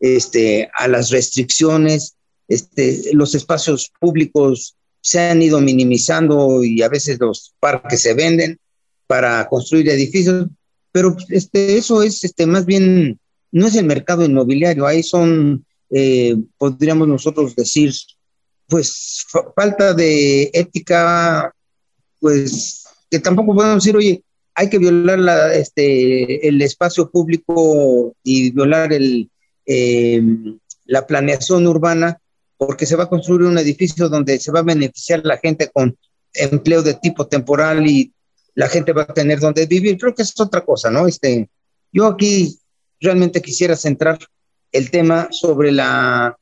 [0.00, 2.16] este, a las restricciones,
[2.48, 8.58] este, los espacios públicos se han ido minimizando y a veces los parques se venden
[9.06, 10.48] para construir edificios
[10.92, 13.18] pero este, eso es este, más bien,
[13.50, 17.92] no es el mercado inmobiliario, ahí son, eh, podríamos nosotros decir,
[18.68, 19.24] pues
[19.56, 21.52] falta de ética,
[22.20, 24.22] pues que tampoco podemos decir, oye,
[24.54, 29.30] hay que violar la, este, el espacio público y violar el,
[29.66, 32.18] em, la planeación urbana
[32.56, 35.96] porque se va a construir un edificio donde se va a beneficiar la gente con
[36.34, 38.12] empleo de tipo temporal y
[38.54, 39.98] la gente va a tener donde vivir.
[39.98, 41.06] Creo que es otra cosa, ¿no?
[41.06, 41.48] Este,
[41.92, 42.58] yo aquí
[43.00, 44.18] realmente quisiera centrar
[44.70, 46.36] el tema sobre la,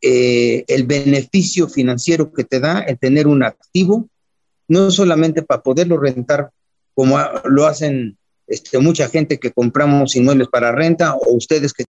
[0.00, 4.08] eh, el beneficio financiero que te da el tener un activo,
[4.68, 6.50] no solamente para poderlo rentar
[6.94, 11.84] como lo hacen este, mucha gente que compramos inmuebles para renta o ustedes que...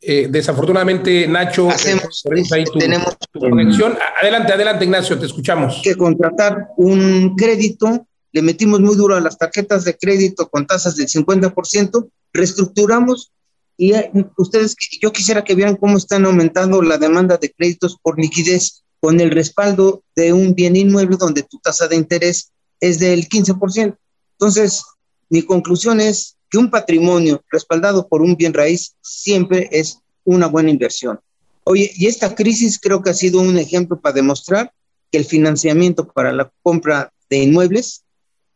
[0.00, 3.96] Eh, desafortunadamente, Nacho, Hacemos, ahí tu, tenemos tu conexión.
[4.20, 5.80] Adelante, adelante, Ignacio, te escuchamos.
[5.82, 10.96] Que contratar un crédito le metimos muy duro a las tarjetas de crédito con tasas
[10.96, 13.32] del 50%, reestructuramos
[13.76, 18.18] y eh, ustedes, yo quisiera que vean cómo están aumentando la demanda de créditos por
[18.18, 23.28] liquidez con el respaldo de un bien inmueble donde tu tasa de interés es del
[23.28, 23.96] 15%.
[24.38, 24.84] Entonces,
[25.28, 30.70] mi conclusión es que un patrimonio respaldado por un bien raíz siempre es una buena
[30.70, 31.18] inversión.
[31.64, 34.72] Oye, y esta crisis creo que ha sido un ejemplo para demostrar
[35.10, 38.04] que el financiamiento para la compra de inmuebles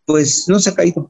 [0.04, 1.08] pues no se ha caído.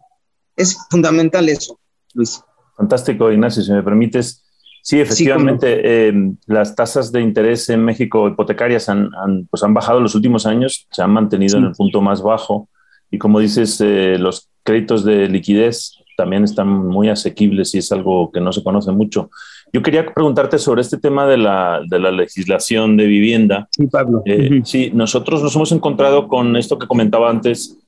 [0.57, 1.79] Es fundamental eso,
[2.15, 2.41] Luis.
[2.77, 4.45] Fantástico, Ignacio, si me permites.
[4.83, 9.11] Sí, efectivamente, em, las tasas de interés en México hipotecarias han,
[9.51, 12.69] pues han bajado en los últimos años, se han mantenido en el punto más bajo
[13.11, 18.31] y como dices, eh, los créditos de liquidez también están muy asequibles y es algo
[18.31, 19.31] que no se conoce mucho.
[19.73, 23.69] Yo quería preguntarte sobre este tema de la, de la legislación de vivienda.
[23.71, 24.23] Sí, Pablo.
[24.27, 27.79] Eh, sí, nosotros nos hemos encontrado con esto que comentaba antes,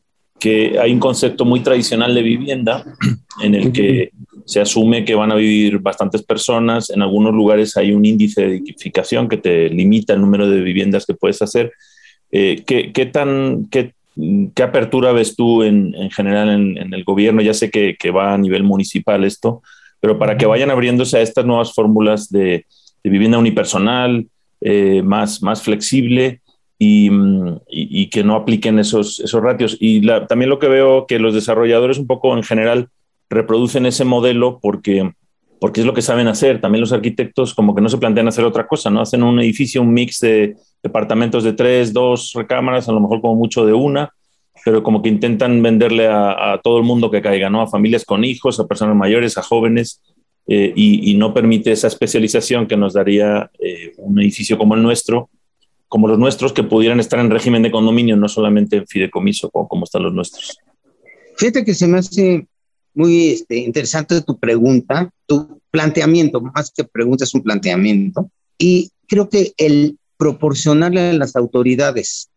[0.40, 2.84] que hay un concepto muy tradicional de vivienda
[3.42, 4.10] en el que
[4.46, 6.88] se asume que van a vivir bastantes personas.
[6.90, 11.04] En algunos lugares hay un índice de edificación que te limita el número de viviendas
[11.04, 11.72] que puedes hacer.
[12.30, 13.92] Eh, ¿qué, ¿qué, tan, qué,
[14.54, 17.42] qué, apertura ves tú en, en general en, en, el gobierno?
[17.42, 19.62] Ya sé que, que, va a nivel municipal esto,
[20.00, 22.66] pero para que vayan abriéndose a estas nuevas fórmulas de,
[23.02, 24.26] de vivienda unipersonal,
[24.60, 26.40] eh, más, más flexible
[26.78, 29.76] y, y, y, que no apliquen esos, esos ratios.
[29.80, 32.88] Y la, también lo que veo que los desarrolladores un poco en general
[33.28, 35.12] reproducen ese modelo porque,
[35.62, 36.60] porque es lo que saben hacer.
[36.60, 39.00] También los arquitectos como que no se plantean hacer otra cosa, ¿no?
[39.00, 43.36] Hacen un edificio, un mix de departamentos de tres, dos recámaras, a lo mejor como
[43.36, 44.10] mucho de una,
[44.64, 47.62] pero como que intentan venderle a, a todo el mundo que caiga, ¿no?
[47.62, 50.02] A familias con hijos, a personas mayores, a jóvenes,
[50.48, 54.82] eh, y, y, no permite esa especialización que nos daría eh, un edificio como el
[54.82, 55.30] nuestro,
[55.86, 59.68] como los nuestros, que pudieran estar en régimen de condominio, no solamente en fideicomiso, como,
[59.68, 60.58] como están los nuestros.
[61.36, 62.48] Fíjate que se me hace
[62.94, 69.28] muy este, interesante tu pregunta, tu planteamiento, más que pregunta es un planteamiento, y creo
[69.28, 72.28] que el proporcionarle a las autoridades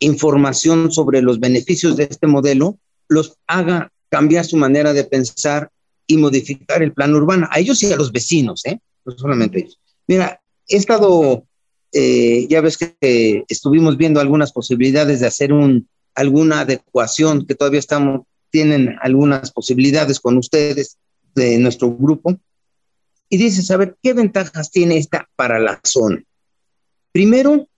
[0.00, 5.70] información sobre los beneficios de este modelo los haga cambiar su manera de pensar
[6.06, 8.80] y modificar el plan urbano, a ellos y a los vecinos, ¿eh?
[9.04, 9.78] no solamente ellos.
[10.08, 11.44] Mira, he estado,
[11.92, 17.78] eh, ya ves que estuvimos viendo algunas posibilidades de hacer un, alguna adecuación que todavía
[17.78, 20.98] estamos tienen algunas posibilidades con ustedes
[21.34, 22.38] de nuestro grupo.
[23.28, 26.22] Y dices, a ver, ¿qué ventajas tiene esta para la zona?
[27.12, 27.68] Primero,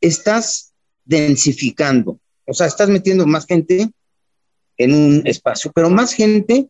[0.00, 0.72] estás
[1.04, 3.90] densificando, o sea, estás metiendo más gente
[4.76, 6.68] en un espacio, pero más gente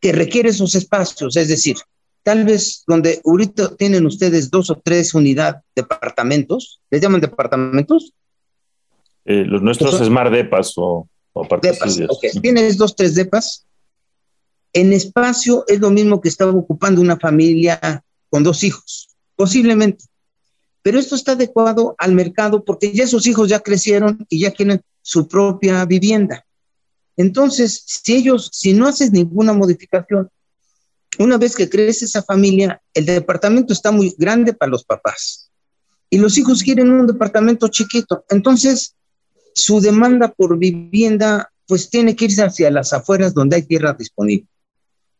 [0.00, 1.76] que requiere esos espacios, es decir,
[2.22, 8.12] tal vez donde ahorita tienen ustedes dos o tres unidades, departamentos, ¿les llaman departamentos?
[9.24, 12.30] Eh, los nuestros Smart Depas o o depas, okay.
[12.40, 13.66] Tienes dos, tres depas.
[14.72, 20.04] En espacio es lo mismo que estaba ocupando una familia con dos hijos, posiblemente.
[20.82, 24.82] Pero esto está adecuado al mercado porque ya esos hijos ya crecieron y ya tienen
[25.00, 26.44] su propia vivienda.
[27.16, 30.28] Entonces, si ellos, si no haces ninguna modificación,
[31.18, 35.50] una vez que crece esa familia, el departamento está muy grande para los papás
[36.08, 38.24] y los hijos quieren un departamento chiquito.
[38.28, 38.94] Entonces,
[39.54, 44.46] su demanda por vivienda pues tiene que irse hacia las afueras donde hay tierra disponible.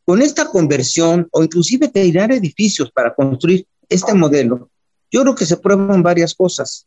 [0.05, 4.69] Con esta conversión o inclusive tirar edificios para construir este modelo,
[5.11, 6.87] yo creo que se prueban varias cosas.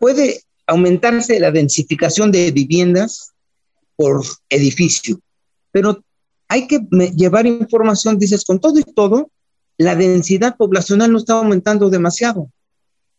[0.00, 3.32] Puede aumentarse la densificación de viviendas
[3.96, 5.20] por edificio,
[5.70, 6.02] pero
[6.48, 6.80] hay que
[7.14, 9.30] llevar información, dices, con todo y todo,
[9.76, 12.50] la densidad poblacional no está aumentando demasiado.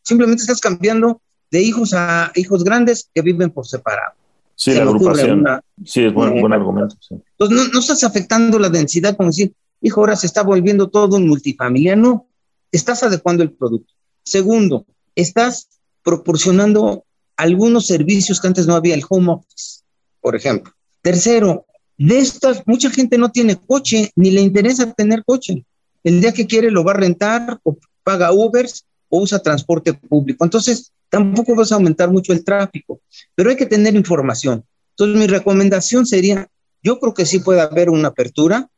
[0.03, 4.13] Simplemente estás cambiando de hijos a hijos grandes que viven por separado.
[4.55, 5.39] Sí, la agrupación.
[5.39, 6.95] Una, sí, es buen, buen argumento.
[6.99, 7.15] Sí.
[7.15, 11.15] Entonces, no, no, estás afectando la densidad como decir, hijo, ahora se está volviendo todo
[11.15, 11.97] un multifamiliar.
[11.97, 12.27] No,
[12.71, 13.93] estás adecuando el producto.
[14.23, 14.85] Segundo,
[15.15, 15.69] estás
[16.03, 17.05] proporcionando
[17.37, 19.81] algunos servicios que antes no había, el home office,
[20.19, 20.73] por ejemplo.
[21.01, 21.65] Tercero,
[21.97, 25.65] de estas, mucha gente no tiene coche, ni le interesa tener coche.
[26.03, 30.43] El día que quiere lo va a rentar o paga Ubers o usa transporte público.
[30.43, 33.01] Entonces, tampoco vas a aumentar mucho el tráfico,
[33.36, 34.64] pero hay que tener información.
[34.91, 36.47] Entonces, mi recomendación sería,
[36.84, 38.70] yo creo que sí puede haber una apertura,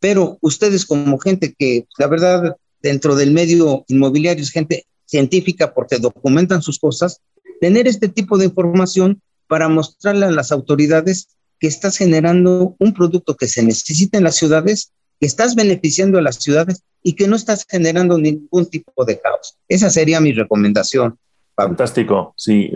[0.00, 5.98] pero ustedes como gente que, la verdad, dentro del medio inmobiliario es gente científica porque
[5.98, 7.20] documentan sus cosas,
[7.60, 11.28] tener este tipo de información para mostrarle a las autoridades
[11.58, 16.22] que estás generando un producto que se necesita en las ciudades, que estás beneficiando a
[16.22, 19.56] las ciudades y que no estás generando ningún tipo de caos.
[19.68, 21.18] Esa sería mi recomendación.
[21.56, 22.70] Fantástico, sí,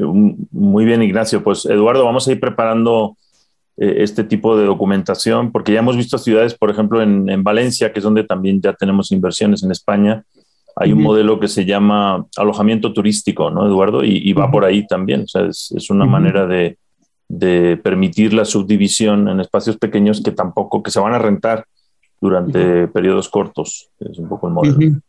[0.53, 1.45] muy bien Ignacio.
[1.45, 3.19] Pues Eduardo, vamos a ir preparando
[3.77, 7.93] eh, este tipo de documentación porque ya hemos visto ciudades, por ejemplo, en, en, Valencia,
[7.93, 10.25] que es donde también ya tenemos inversiones en España.
[10.77, 10.97] Hay uh -huh.
[10.97, 14.03] un modelo que se llama alojamiento turístico, ¿no, Eduardo?
[14.03, 14.53] Y, y va uh -huh.
[14.53, 15.23] por ahí también.
[15.23, 16.13] O sea, es, es una uh -huh.
[16.13, 16.79] manera de,
[17.29, 21.67] de, permitir la subdivisión en espacios pequeños que tampoco, que se van a rentar
[22.19, 23.91] durante periodos cortos.
[23.99, 25.01] Es un poco el modelo.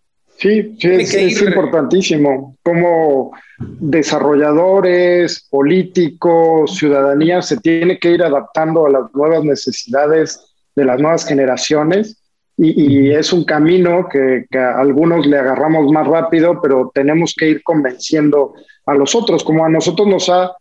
[0.41, 2.57] Sí, sí es, es, importantísimo.
[2.63, 10.41] Como desarrolladores, políticos, ciudadanía se tiene que ir adaptando a las nuevas necesidades
[10.75, 12.17] de las nuevas generaciones
[12.57, 17.63] y, es un camino que, a algunos le agarramos más rápido, pero tenemos que ir
[17.63, 18.53] convenciendo
[18.87, 20.55] a los otros, como a nosotros nos ha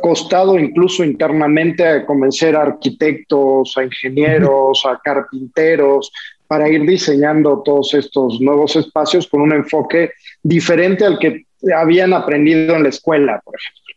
[0.00, 6.10] costado incluso internamente convencer a arquitectos, a ingenieros, a carpinteros,
[6.48, 11.44] para ir diseñando todos estos nuevos espacios con un enfoque diferente al que
[11.74, 13.88] habían aprendido en la escuela, por ejemplo.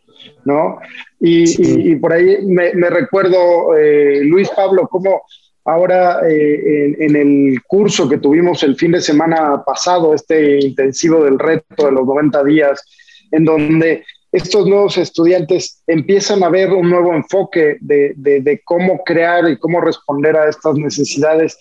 [0.46, 0.80] ¿no?
[1.20, 5.24] Y, por ahí me, recuerdo, eh, Luis Pablo, cómo
[5.66, 11.38] ahora eh, en, el curso que tuvimos el fin de semana pasado, este intensivo del
[11.38, 12.84] reto de los 90 días,
[13.32, 19.50] en donde estos nuevos estudiantes empiezan a ver un nuevo enfoque de, de, cómo crear
[19.50, 21.58] y cómo responder a estas necesidades.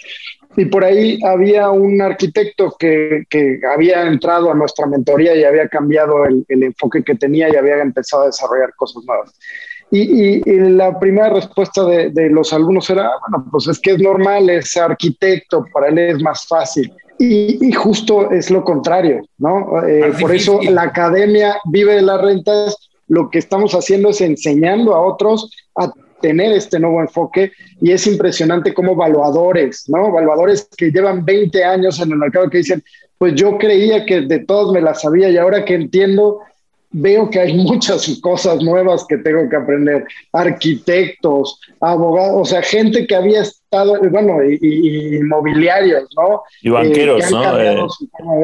[0.56, 5.68] Y por ahí había un arquitecto que, que había entrado a nuestra mentoría y había
[5.68, 9.32] cambiado el, el, enfoque que tenía y había empezado a desarrollar cosas nuevas.
[9.92, 13.98] Y, y, la primera respuesta de, de, los alumnos era, bueno, pues es que es
[13.98, 16.92] normal, es arquitecto, para él es más fácil.
[17.22, 19.86] Y, justo es lo contrario, ¿no?
[19.86, 24.94] Eh, por eso la academia vive de las rentas, lo que estamos haciendo es enseñando
[24.94, 30.08] a otros a tener este nuevo enfoque y es impresionante como evaluadores, ¿no?
[30.08, 32.82] Evaluadores que llevan 20 años en el mercado que dicen,
[33.18, 36.40] pues yo creía que de todos me las sabía y ahora que entiendo,
[36.92, 40.04] veo que hay muchas cosas nuevas que tengo que aprender.
[40.32, 46.42] Arquitectos, abogados, o sea, gente que había estado, bueno, y, inmobiliarios, ¿no?
[46.62, 47.86] Y banqueros, eh, ¿no?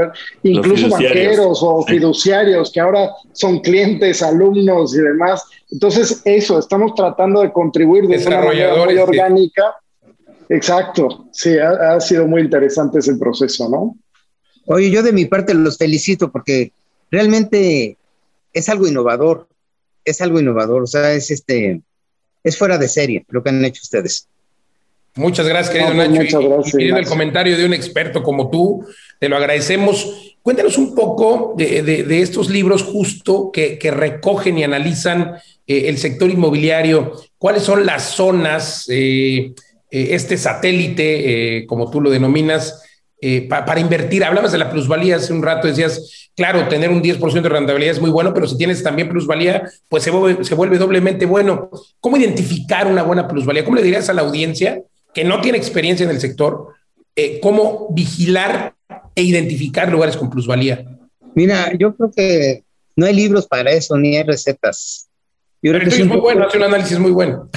[0.02, 0.10] Eh,
[0.44, 5.44] incluso banqueros o fiduciarios que ahora son clientes, alumnos y demás.
[5.70, 9.76] Entonces, eso, estamos tratando de contribuir de una manera muy orgánica.
[10.48, 13.96] Exacto, sí, ha, ha sido muy interesante ese proceso, ¿no?
[14.66, 16.72] Oye, yo de mi parte los felicito porque
[17.10, 17.96] realmente
[18.56, 19.48] es algo innovador,
[20.02, 21.82] es algo innovador, o sea, es este,
[22.42, 24.28] es fuera de serie lo que han hecho ustedes.
[25.14, 26.10] Muchas gracias, querido Nacho.
[26.10, 28.86] Muchas gracias, y, el comentario de un experto como tú,
[29.20, 30.36] te lo agradecemos.
[30.40, 35.36] Cuéntanos un poco de, estos libros justo que, recogen y analizan
[35.66, 37.12] eh, el sector inmobiliario.
[37.36, 39.52] ¿Cuáles son las zonas, eh,
[39.90, 42.85] eh, este satélite, como tú lo denominas,
[43.48, 44.24] para invertir?
[44.24, 48.00] Hablabas de la plusvalía hace un rato, decías, Claro, tener un 10% de rentabilidad es
[48.00, 51.70] muy bueno, pero si tienes también plusvalía, pues se vuelve, doblemente bueno.
[51.98, 53.64] ¿Cómo identificar una buena plusvalía?
[53.64, 54.82] ¿Cómo le dirías a la audiencia
[55.14, 56.74] que no tiene experiencia en el sector,
[57.16, 58.74] eh, cómo vigilar
[59.14, 60.84] e identificar lugares con plusvalía?
[61.34, 62.64] Mira, yo creo que
[62.96, 65.08] no hay libros para eso, ni hay recetas.
[65.62, 67.48] Yo creo que es muy bueno, hace un análisis muy bueno.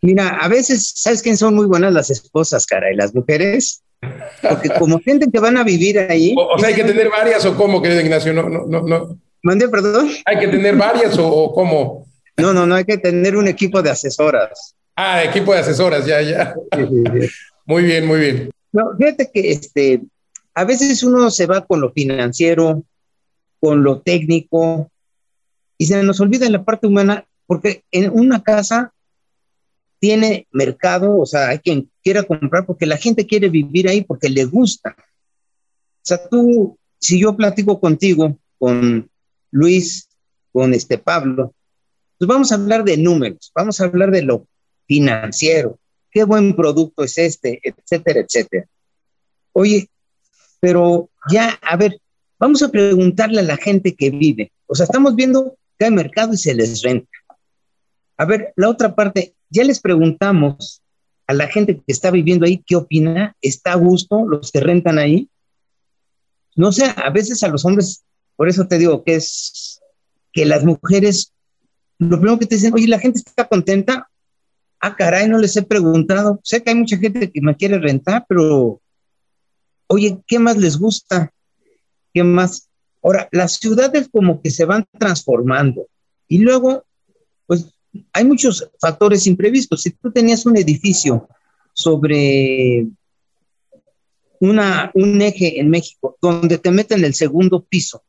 [0.00, 2.90] Mira, a veces, ¿sabes quién son muy buenas las esposas, cara?
[2.90, 6.34] Y las mujeres porque como gente que van a vivir ahí.
[6.36, 8.32] O, sea, hay que tener varias o cómo, querido Ignacio.
[8.32, 9.18] No, no, no, no.
[9.42, 10.10] Mande, perdón.
[10.24, 12.06] Hay que tener varias o, cómo.
[12.36, 14.74] No, no, no, hay que tener un equipo de asesoras.
[14.94, 16.54] Ah, equipo de asesoras, ya, ya.
[17.66, 18.50] muy bien, muy bien.
[18.72, 20.02] No, fíjate que este,
[20.54, 22.82] a veces uno se va con lo financiero,
[23.60, 24.90] con lo técnico,
[25.78, 28.92] y se nos olvida la parte humana, porque en una casa
[30.00, 34.30] tiene mercado, o sea, hay quien quiera comprar porque la gente quiere vivir ahí porque
[34.30, 34.96] le gusta.
[34.98, 39.10] O sea, tú, si yo platico contigo, con
[39.50, 40.08] Luis,
[40.50, 41.54] con este Pablo,
[42.16, 44.46] pues vamos a hablar de números, vamos a hablar de lo
[44.86, 45.78] financiero,
[46.10, 48.66] qué buen producto es este, etcétera, etcétera.
[49.52, 49.90] Oye,
[50.60, 52.00] pero ya, a ver,
[52.38, 54.50] vamos a preguntarle a la gente que vive.
[54.66, 57.18] O sea, estamos viendo que hay mercado y se les renta.
[58.16, 60.80] A ver, la otra parte, ya les preguntamos
[61.28, 64.98] a la gente que está viviendo ahí qué opina, está a gusto los que rentan
[64.98, 65.28] ahí.
[66.56, 68.02] No sé, a veces a los hombres,
[68.34, 69.80] por eso te digo que es
[70.32, 71.34] que las mujeres,
[71.98, 74.08] lo primero que te dicen, oye, la gente está contenta.
[74.80, 76.40] Ah, caray, no les he preguntado.
[76.42, 78.80] Sé que hay mucha gente que me quiere rentar, pero,
[79.86, 81.30] oye, ¿qué más les gusta?
[82.14, 82.70] ¿Qué más?
[83.02, 85.86] Ahora, las ciudades como que se van transformando
[86.26, 86.84] y luego,
[87.46, 87.66] pues
[88.12, 89.82] hay muchos factores imprevistos.
[89.82, 91.28] Si tú tenías un edificio
[91.72, 92.86] sobre
[94.40, 98.02] una, un eje en México donde te meten el segundo piso,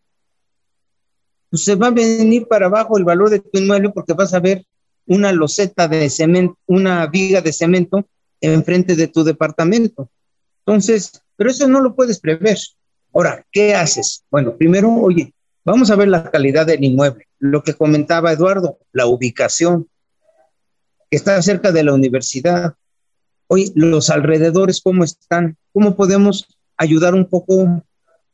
[1.49, 4.39] pues se va a venir para abajo el valor de tu inmueble porque vas a
[4.39, 4.65] ver
[5.07, 8.05] una loseta de cemento, una viga de cemento
[8.41, 10.09] enfrente de tu departamento.
[10.65, 12.57] Entonces, pero eso no lo puedes prever.
[13.13, 14.23] Ahora, ¿qué haces?
[14.29, 15.33] Bueno, primero, oye,
[15.65, 19.87] vamos a ver la calidad del inmueble lo que comentaba Eduardo, la ubicación,
[21.09, 22.75] que está cerca de la universidad.
[23.47, 25.57] Hoy los alrededores, ¿cómo están?
[25.73, 26.45] ¿Cómo podemos
[26.77, 27.83] ayudar un poco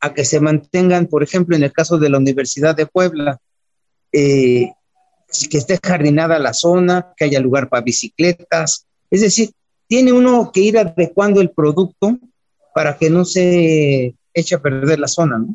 [0.00, 3.40] a que se mantengan, por ejemplo, en el caso de la Universidad de Puebla,
[4.12, 4.72] eh,
[5.50, 8.86] que esté jardinada la zona, que haya lugar para bicicletas?
[9.10, 9.52] Es decir,
[9.88, 12.18] tiene uno que ir adecuando el producto
[12.74, 15.46] para que no se eche a perder la zona.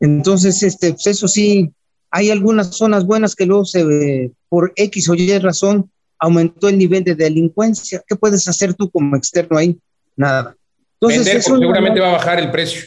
[0.00, 1.70] Entonces, este, pues eso sí,
[2.16, 7.04] hay algunas zonas buenas que luego se, por X o Y razón, aumentó el nivel
[7.04, 8.02] de delincuencia.
[8.08, 9.78] ¿Qué puedes hacer tú como externo ahí?
[10.16, 10.56] Nada.
[10.98, 12.86] Entonces, seguramente va a bajar el precio.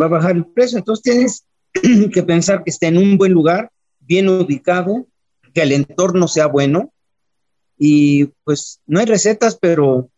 [0.00, 0.78] Va a bajar el precio.
[0.78, 1.44] Entonces tienes
[2.10, 3.70] que pensar que esté en un buen lugar,
[4.00, 5.06] bien ubicado,
[5.52, 6.90] que el entorno sea bueno.
[7.76, 10.08] Y pues no hay recetas, pero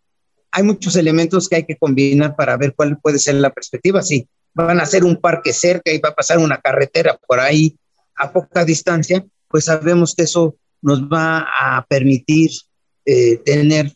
[0.52, 4.02] hay muchos elementos que hay que combinar para ver cuál puede ser la perspectiva.
[4.02, 7.76] Sí, van a hacer un parque cerca y va a pasar una carretera por ahí
[8.20, 12.50] a poca distancia, pues sabemos que eso nos va a permitir
[13.04, 13.92] eh, tener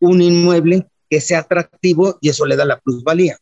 [0.00, 3.36] un inmueble que sea atractivo y eso le da la plusvalía.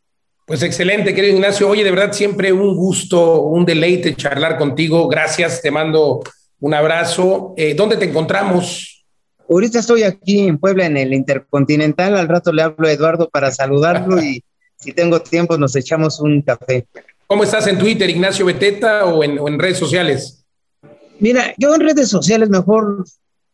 [0.46, 1.68] Pues excelente, querido Ignacio.
[1.68, 5.06] Oye, de verdad, siempre un gusto, un deleite charlar contigo.
[5.06, 6.22] Gracias, te mando
[6.58, 7.54] un abrazo.
[7.56, 9.04] Eh, ¿Dónde te encontramos?
[9.48, 12.16] Ahorita estoy aquí en Puebla, en el Intercontinental.
[12.16, 14.42] Al rato le hablo a Eduardo para saludarlo y
[14.76, 16.86] si tengo tiempo nos echamos un café.
[17.30, 20.44] ¿Cómo estás en Twitter, Ignacio Beteta, o en, o en redes sociales?
[21.20, 23.04] Mira, yo en redes sociales mejor,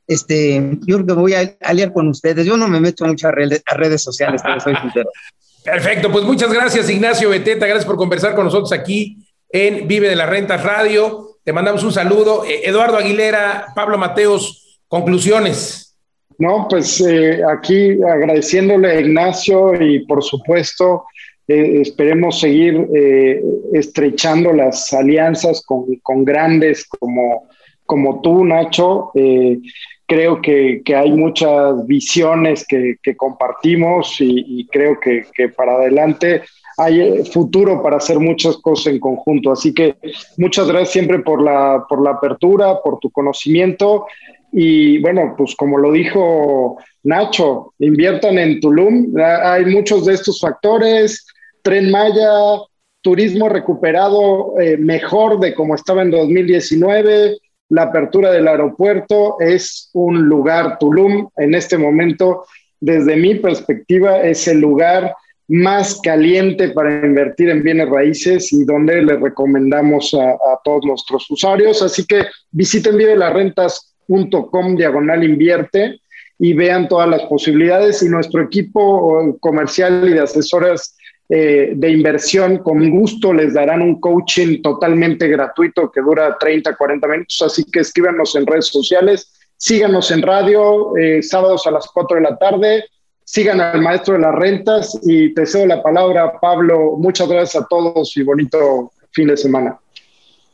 [0.07, 2.47] este, yo creo que voy a aliar con ustedes.
[2.47, 5.11] Yo no me meto mucho a redes, a redes sociales, pero soy sincero.
[5.62, 7.66] Perfecto, pues muchas gracias, Ignacio Beteta.
[7.66, 9.18] Gracias por conversar con nosotros aquí
[9.51, 11.37] en Vive de las Rentas Radio.
[11.45, 12.47] Te mandamos un saludo.
[12.47, 15.99] Eh, Eduardo Aguilera, Pablo Mateos, conclusiones.
[16.39, 21.05] No, pues eh, aquí agradeciéndole a Ignacio y por supuesto
[21.49, 23.42] eh, esperemos seguir eh,
[23.72, 27.49] estrechando las alianzas con, con grandes como,
[27.84, 29.11] como tú, Nacho.
[29.14, 29.59] Eh,
[30.07, 36.42] creo que, que, hay muchas visiones que, compartimos y, y creo que, que, para adelante
[36.78, 39.53] hay futuro para hacer muchas cosas en conjunto.
[39.53, 39.97] Así que
[40.36, 44.07] muchas gracias siempre por la, por la apertura, por tu conocimiento.
[44.53, 49.14] Y bueno, pues como lo dijo Nacho, inviertan en Tulum.
[49.18, 51.26] Hay muchos de estos factores,
[51.67, 52.62] Tren Maya,
[53.03, 57.39] turismo recuperado eh, mejor de como estaba en 2019,
[57.71, 62.45] la apertura del aeropuerto es un lugar, Tulum, en este momento,
[62.79, 65.12] desde mi perspectiva, es el lugar
[65.49, 71.83] más caliente para invertir en bienes raíces y donde le recomendamos a, todos nuestros usuarios.
[71.83, 75.99] Así que visiten videolarrentas.com diagonal invierte
[76.39, 78.05] y vean todas las posibilidades.
[78.05, 80.97] Y nuestro equipo comercial y de asesoras
[81.29, 87.09] eh, de inversión, con gusto les darán un coaching totalmente gratuito que dura 30, 40
[87.09, 92.18] minutos, así que escríbanos en redes sociales, síganos en radio, eh, sábados a las 4
[92.18, 92.85] de la tarde,
[93.24, 96.97] sigan al maestro de las rentas y te cedo la palabra, Pablo.
[96.97, 99.77] Muchas gracias a todos y bonito fin de semana.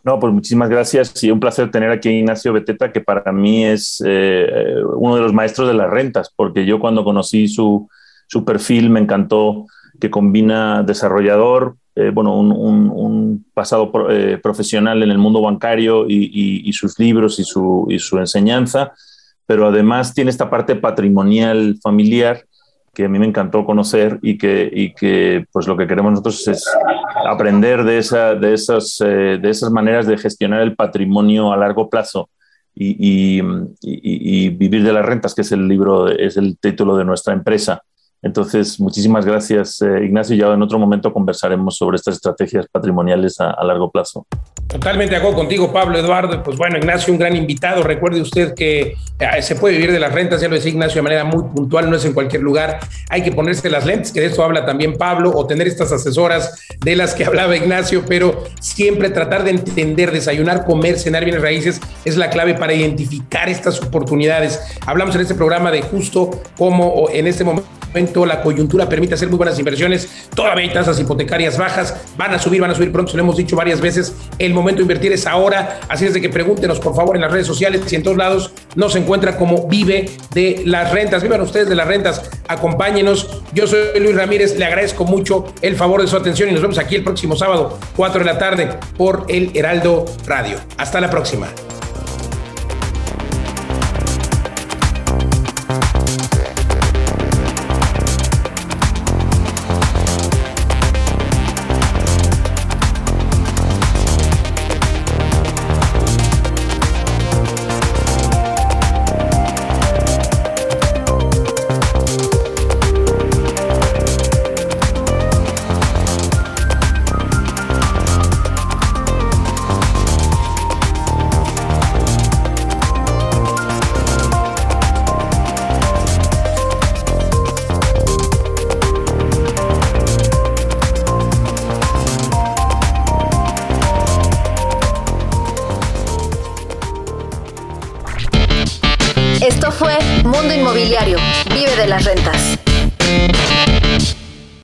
[0.04, 3.66] No, pues muchísimas gracias y un placer tener aquí a Ignacio Beteta, que para mí
[3.66, 4.46] es eh,
[4.96, 7.88] uno de los maestros de las rentas, porque yo cuando conocí su,
[8.26, 9.66] su perfil me encantó
[10.02, 16.98] que combina desarrollador, eh, bueno, un, pasado eh, profesional en el mundo bancario y, sus
[16.98, 18.94] libros y su, enseñanza,
[19.46, 22.42] pero además tiene esta parte patrimonial familiar
[22.92, 26.48] que a mí me encantó conocer y que, y que pues lo que queremos nosotros
[26.48, 26.64] es
[27.24, 31.88] aprender de, esa, de, esas, eh, de esas maneras de gestionar el patrimonio a largo
[31.88, 32.28] plazo
[32.74, 33.40] y,
[33.80, 37.82] y, vivir de las rentas, que es el libro, es el título de nuestra empresa.
[38.22, 40.36] Entonces, muchísimas gracias, eh, Ignacio.
[40.36, 44.26] Ya en otro momento conversaremos sobre estas estrategias patrimoniales a, largo plazo.
[44.68, 46.40] Totalmente de acuerdo contigo, Pablo Eduardo.
[46.40, 47.82] Pues bueno, Ignacio, un gran invitado.
[47.82, 51.02] Recuerde usted que eh, se puede vivir de las rentas, ya lo decía Ignacio, de
[51.02, 52.78] manera muy puntual, no es en cualquier lugar.
[53.10, 56.64] Hay que ponerse las lentes, que de esto habla también Pablo, o tener estas asesoras
[56.78, 61.80] de las que hablaba Ignacio, pero siempre tratar de entender, desayunar, comer, cenar bienes raíces
[62.04, 64.60] es la clave para identificar estas oportunidades.
[64.86, 67.81] Hablamos en este programa de justo cómo en este momento
[68.26, 70.08] la coyuntura permite hacer muy buenas inversiones.
[70.34, 73.56] Todavía hay tasas hipotecarias bajas, van a subir, van a subir pronto, lo hemos dicho
[73.56, 74.14] varias veces.
[74.38, 77.32] El momento de invertir es ahora, así es de que pregúntenos por favor en las
[77.32, 81.22] redes sociales y en todos lados nos encuentra como Vive de las Rentas.
[81.22, 83.42] Vivan ustedes de las rentas, acompáñenos.
[83.52, 86.78] Yo soy Luis Ramírez, le agradezco mucho el favor de su atención y nos vemos
[86.78, 90.56] aquí el próximo sábado, 4 de la tarde, por el Heraldo Radio.
[90.78, 91.48] Hasta la próxima.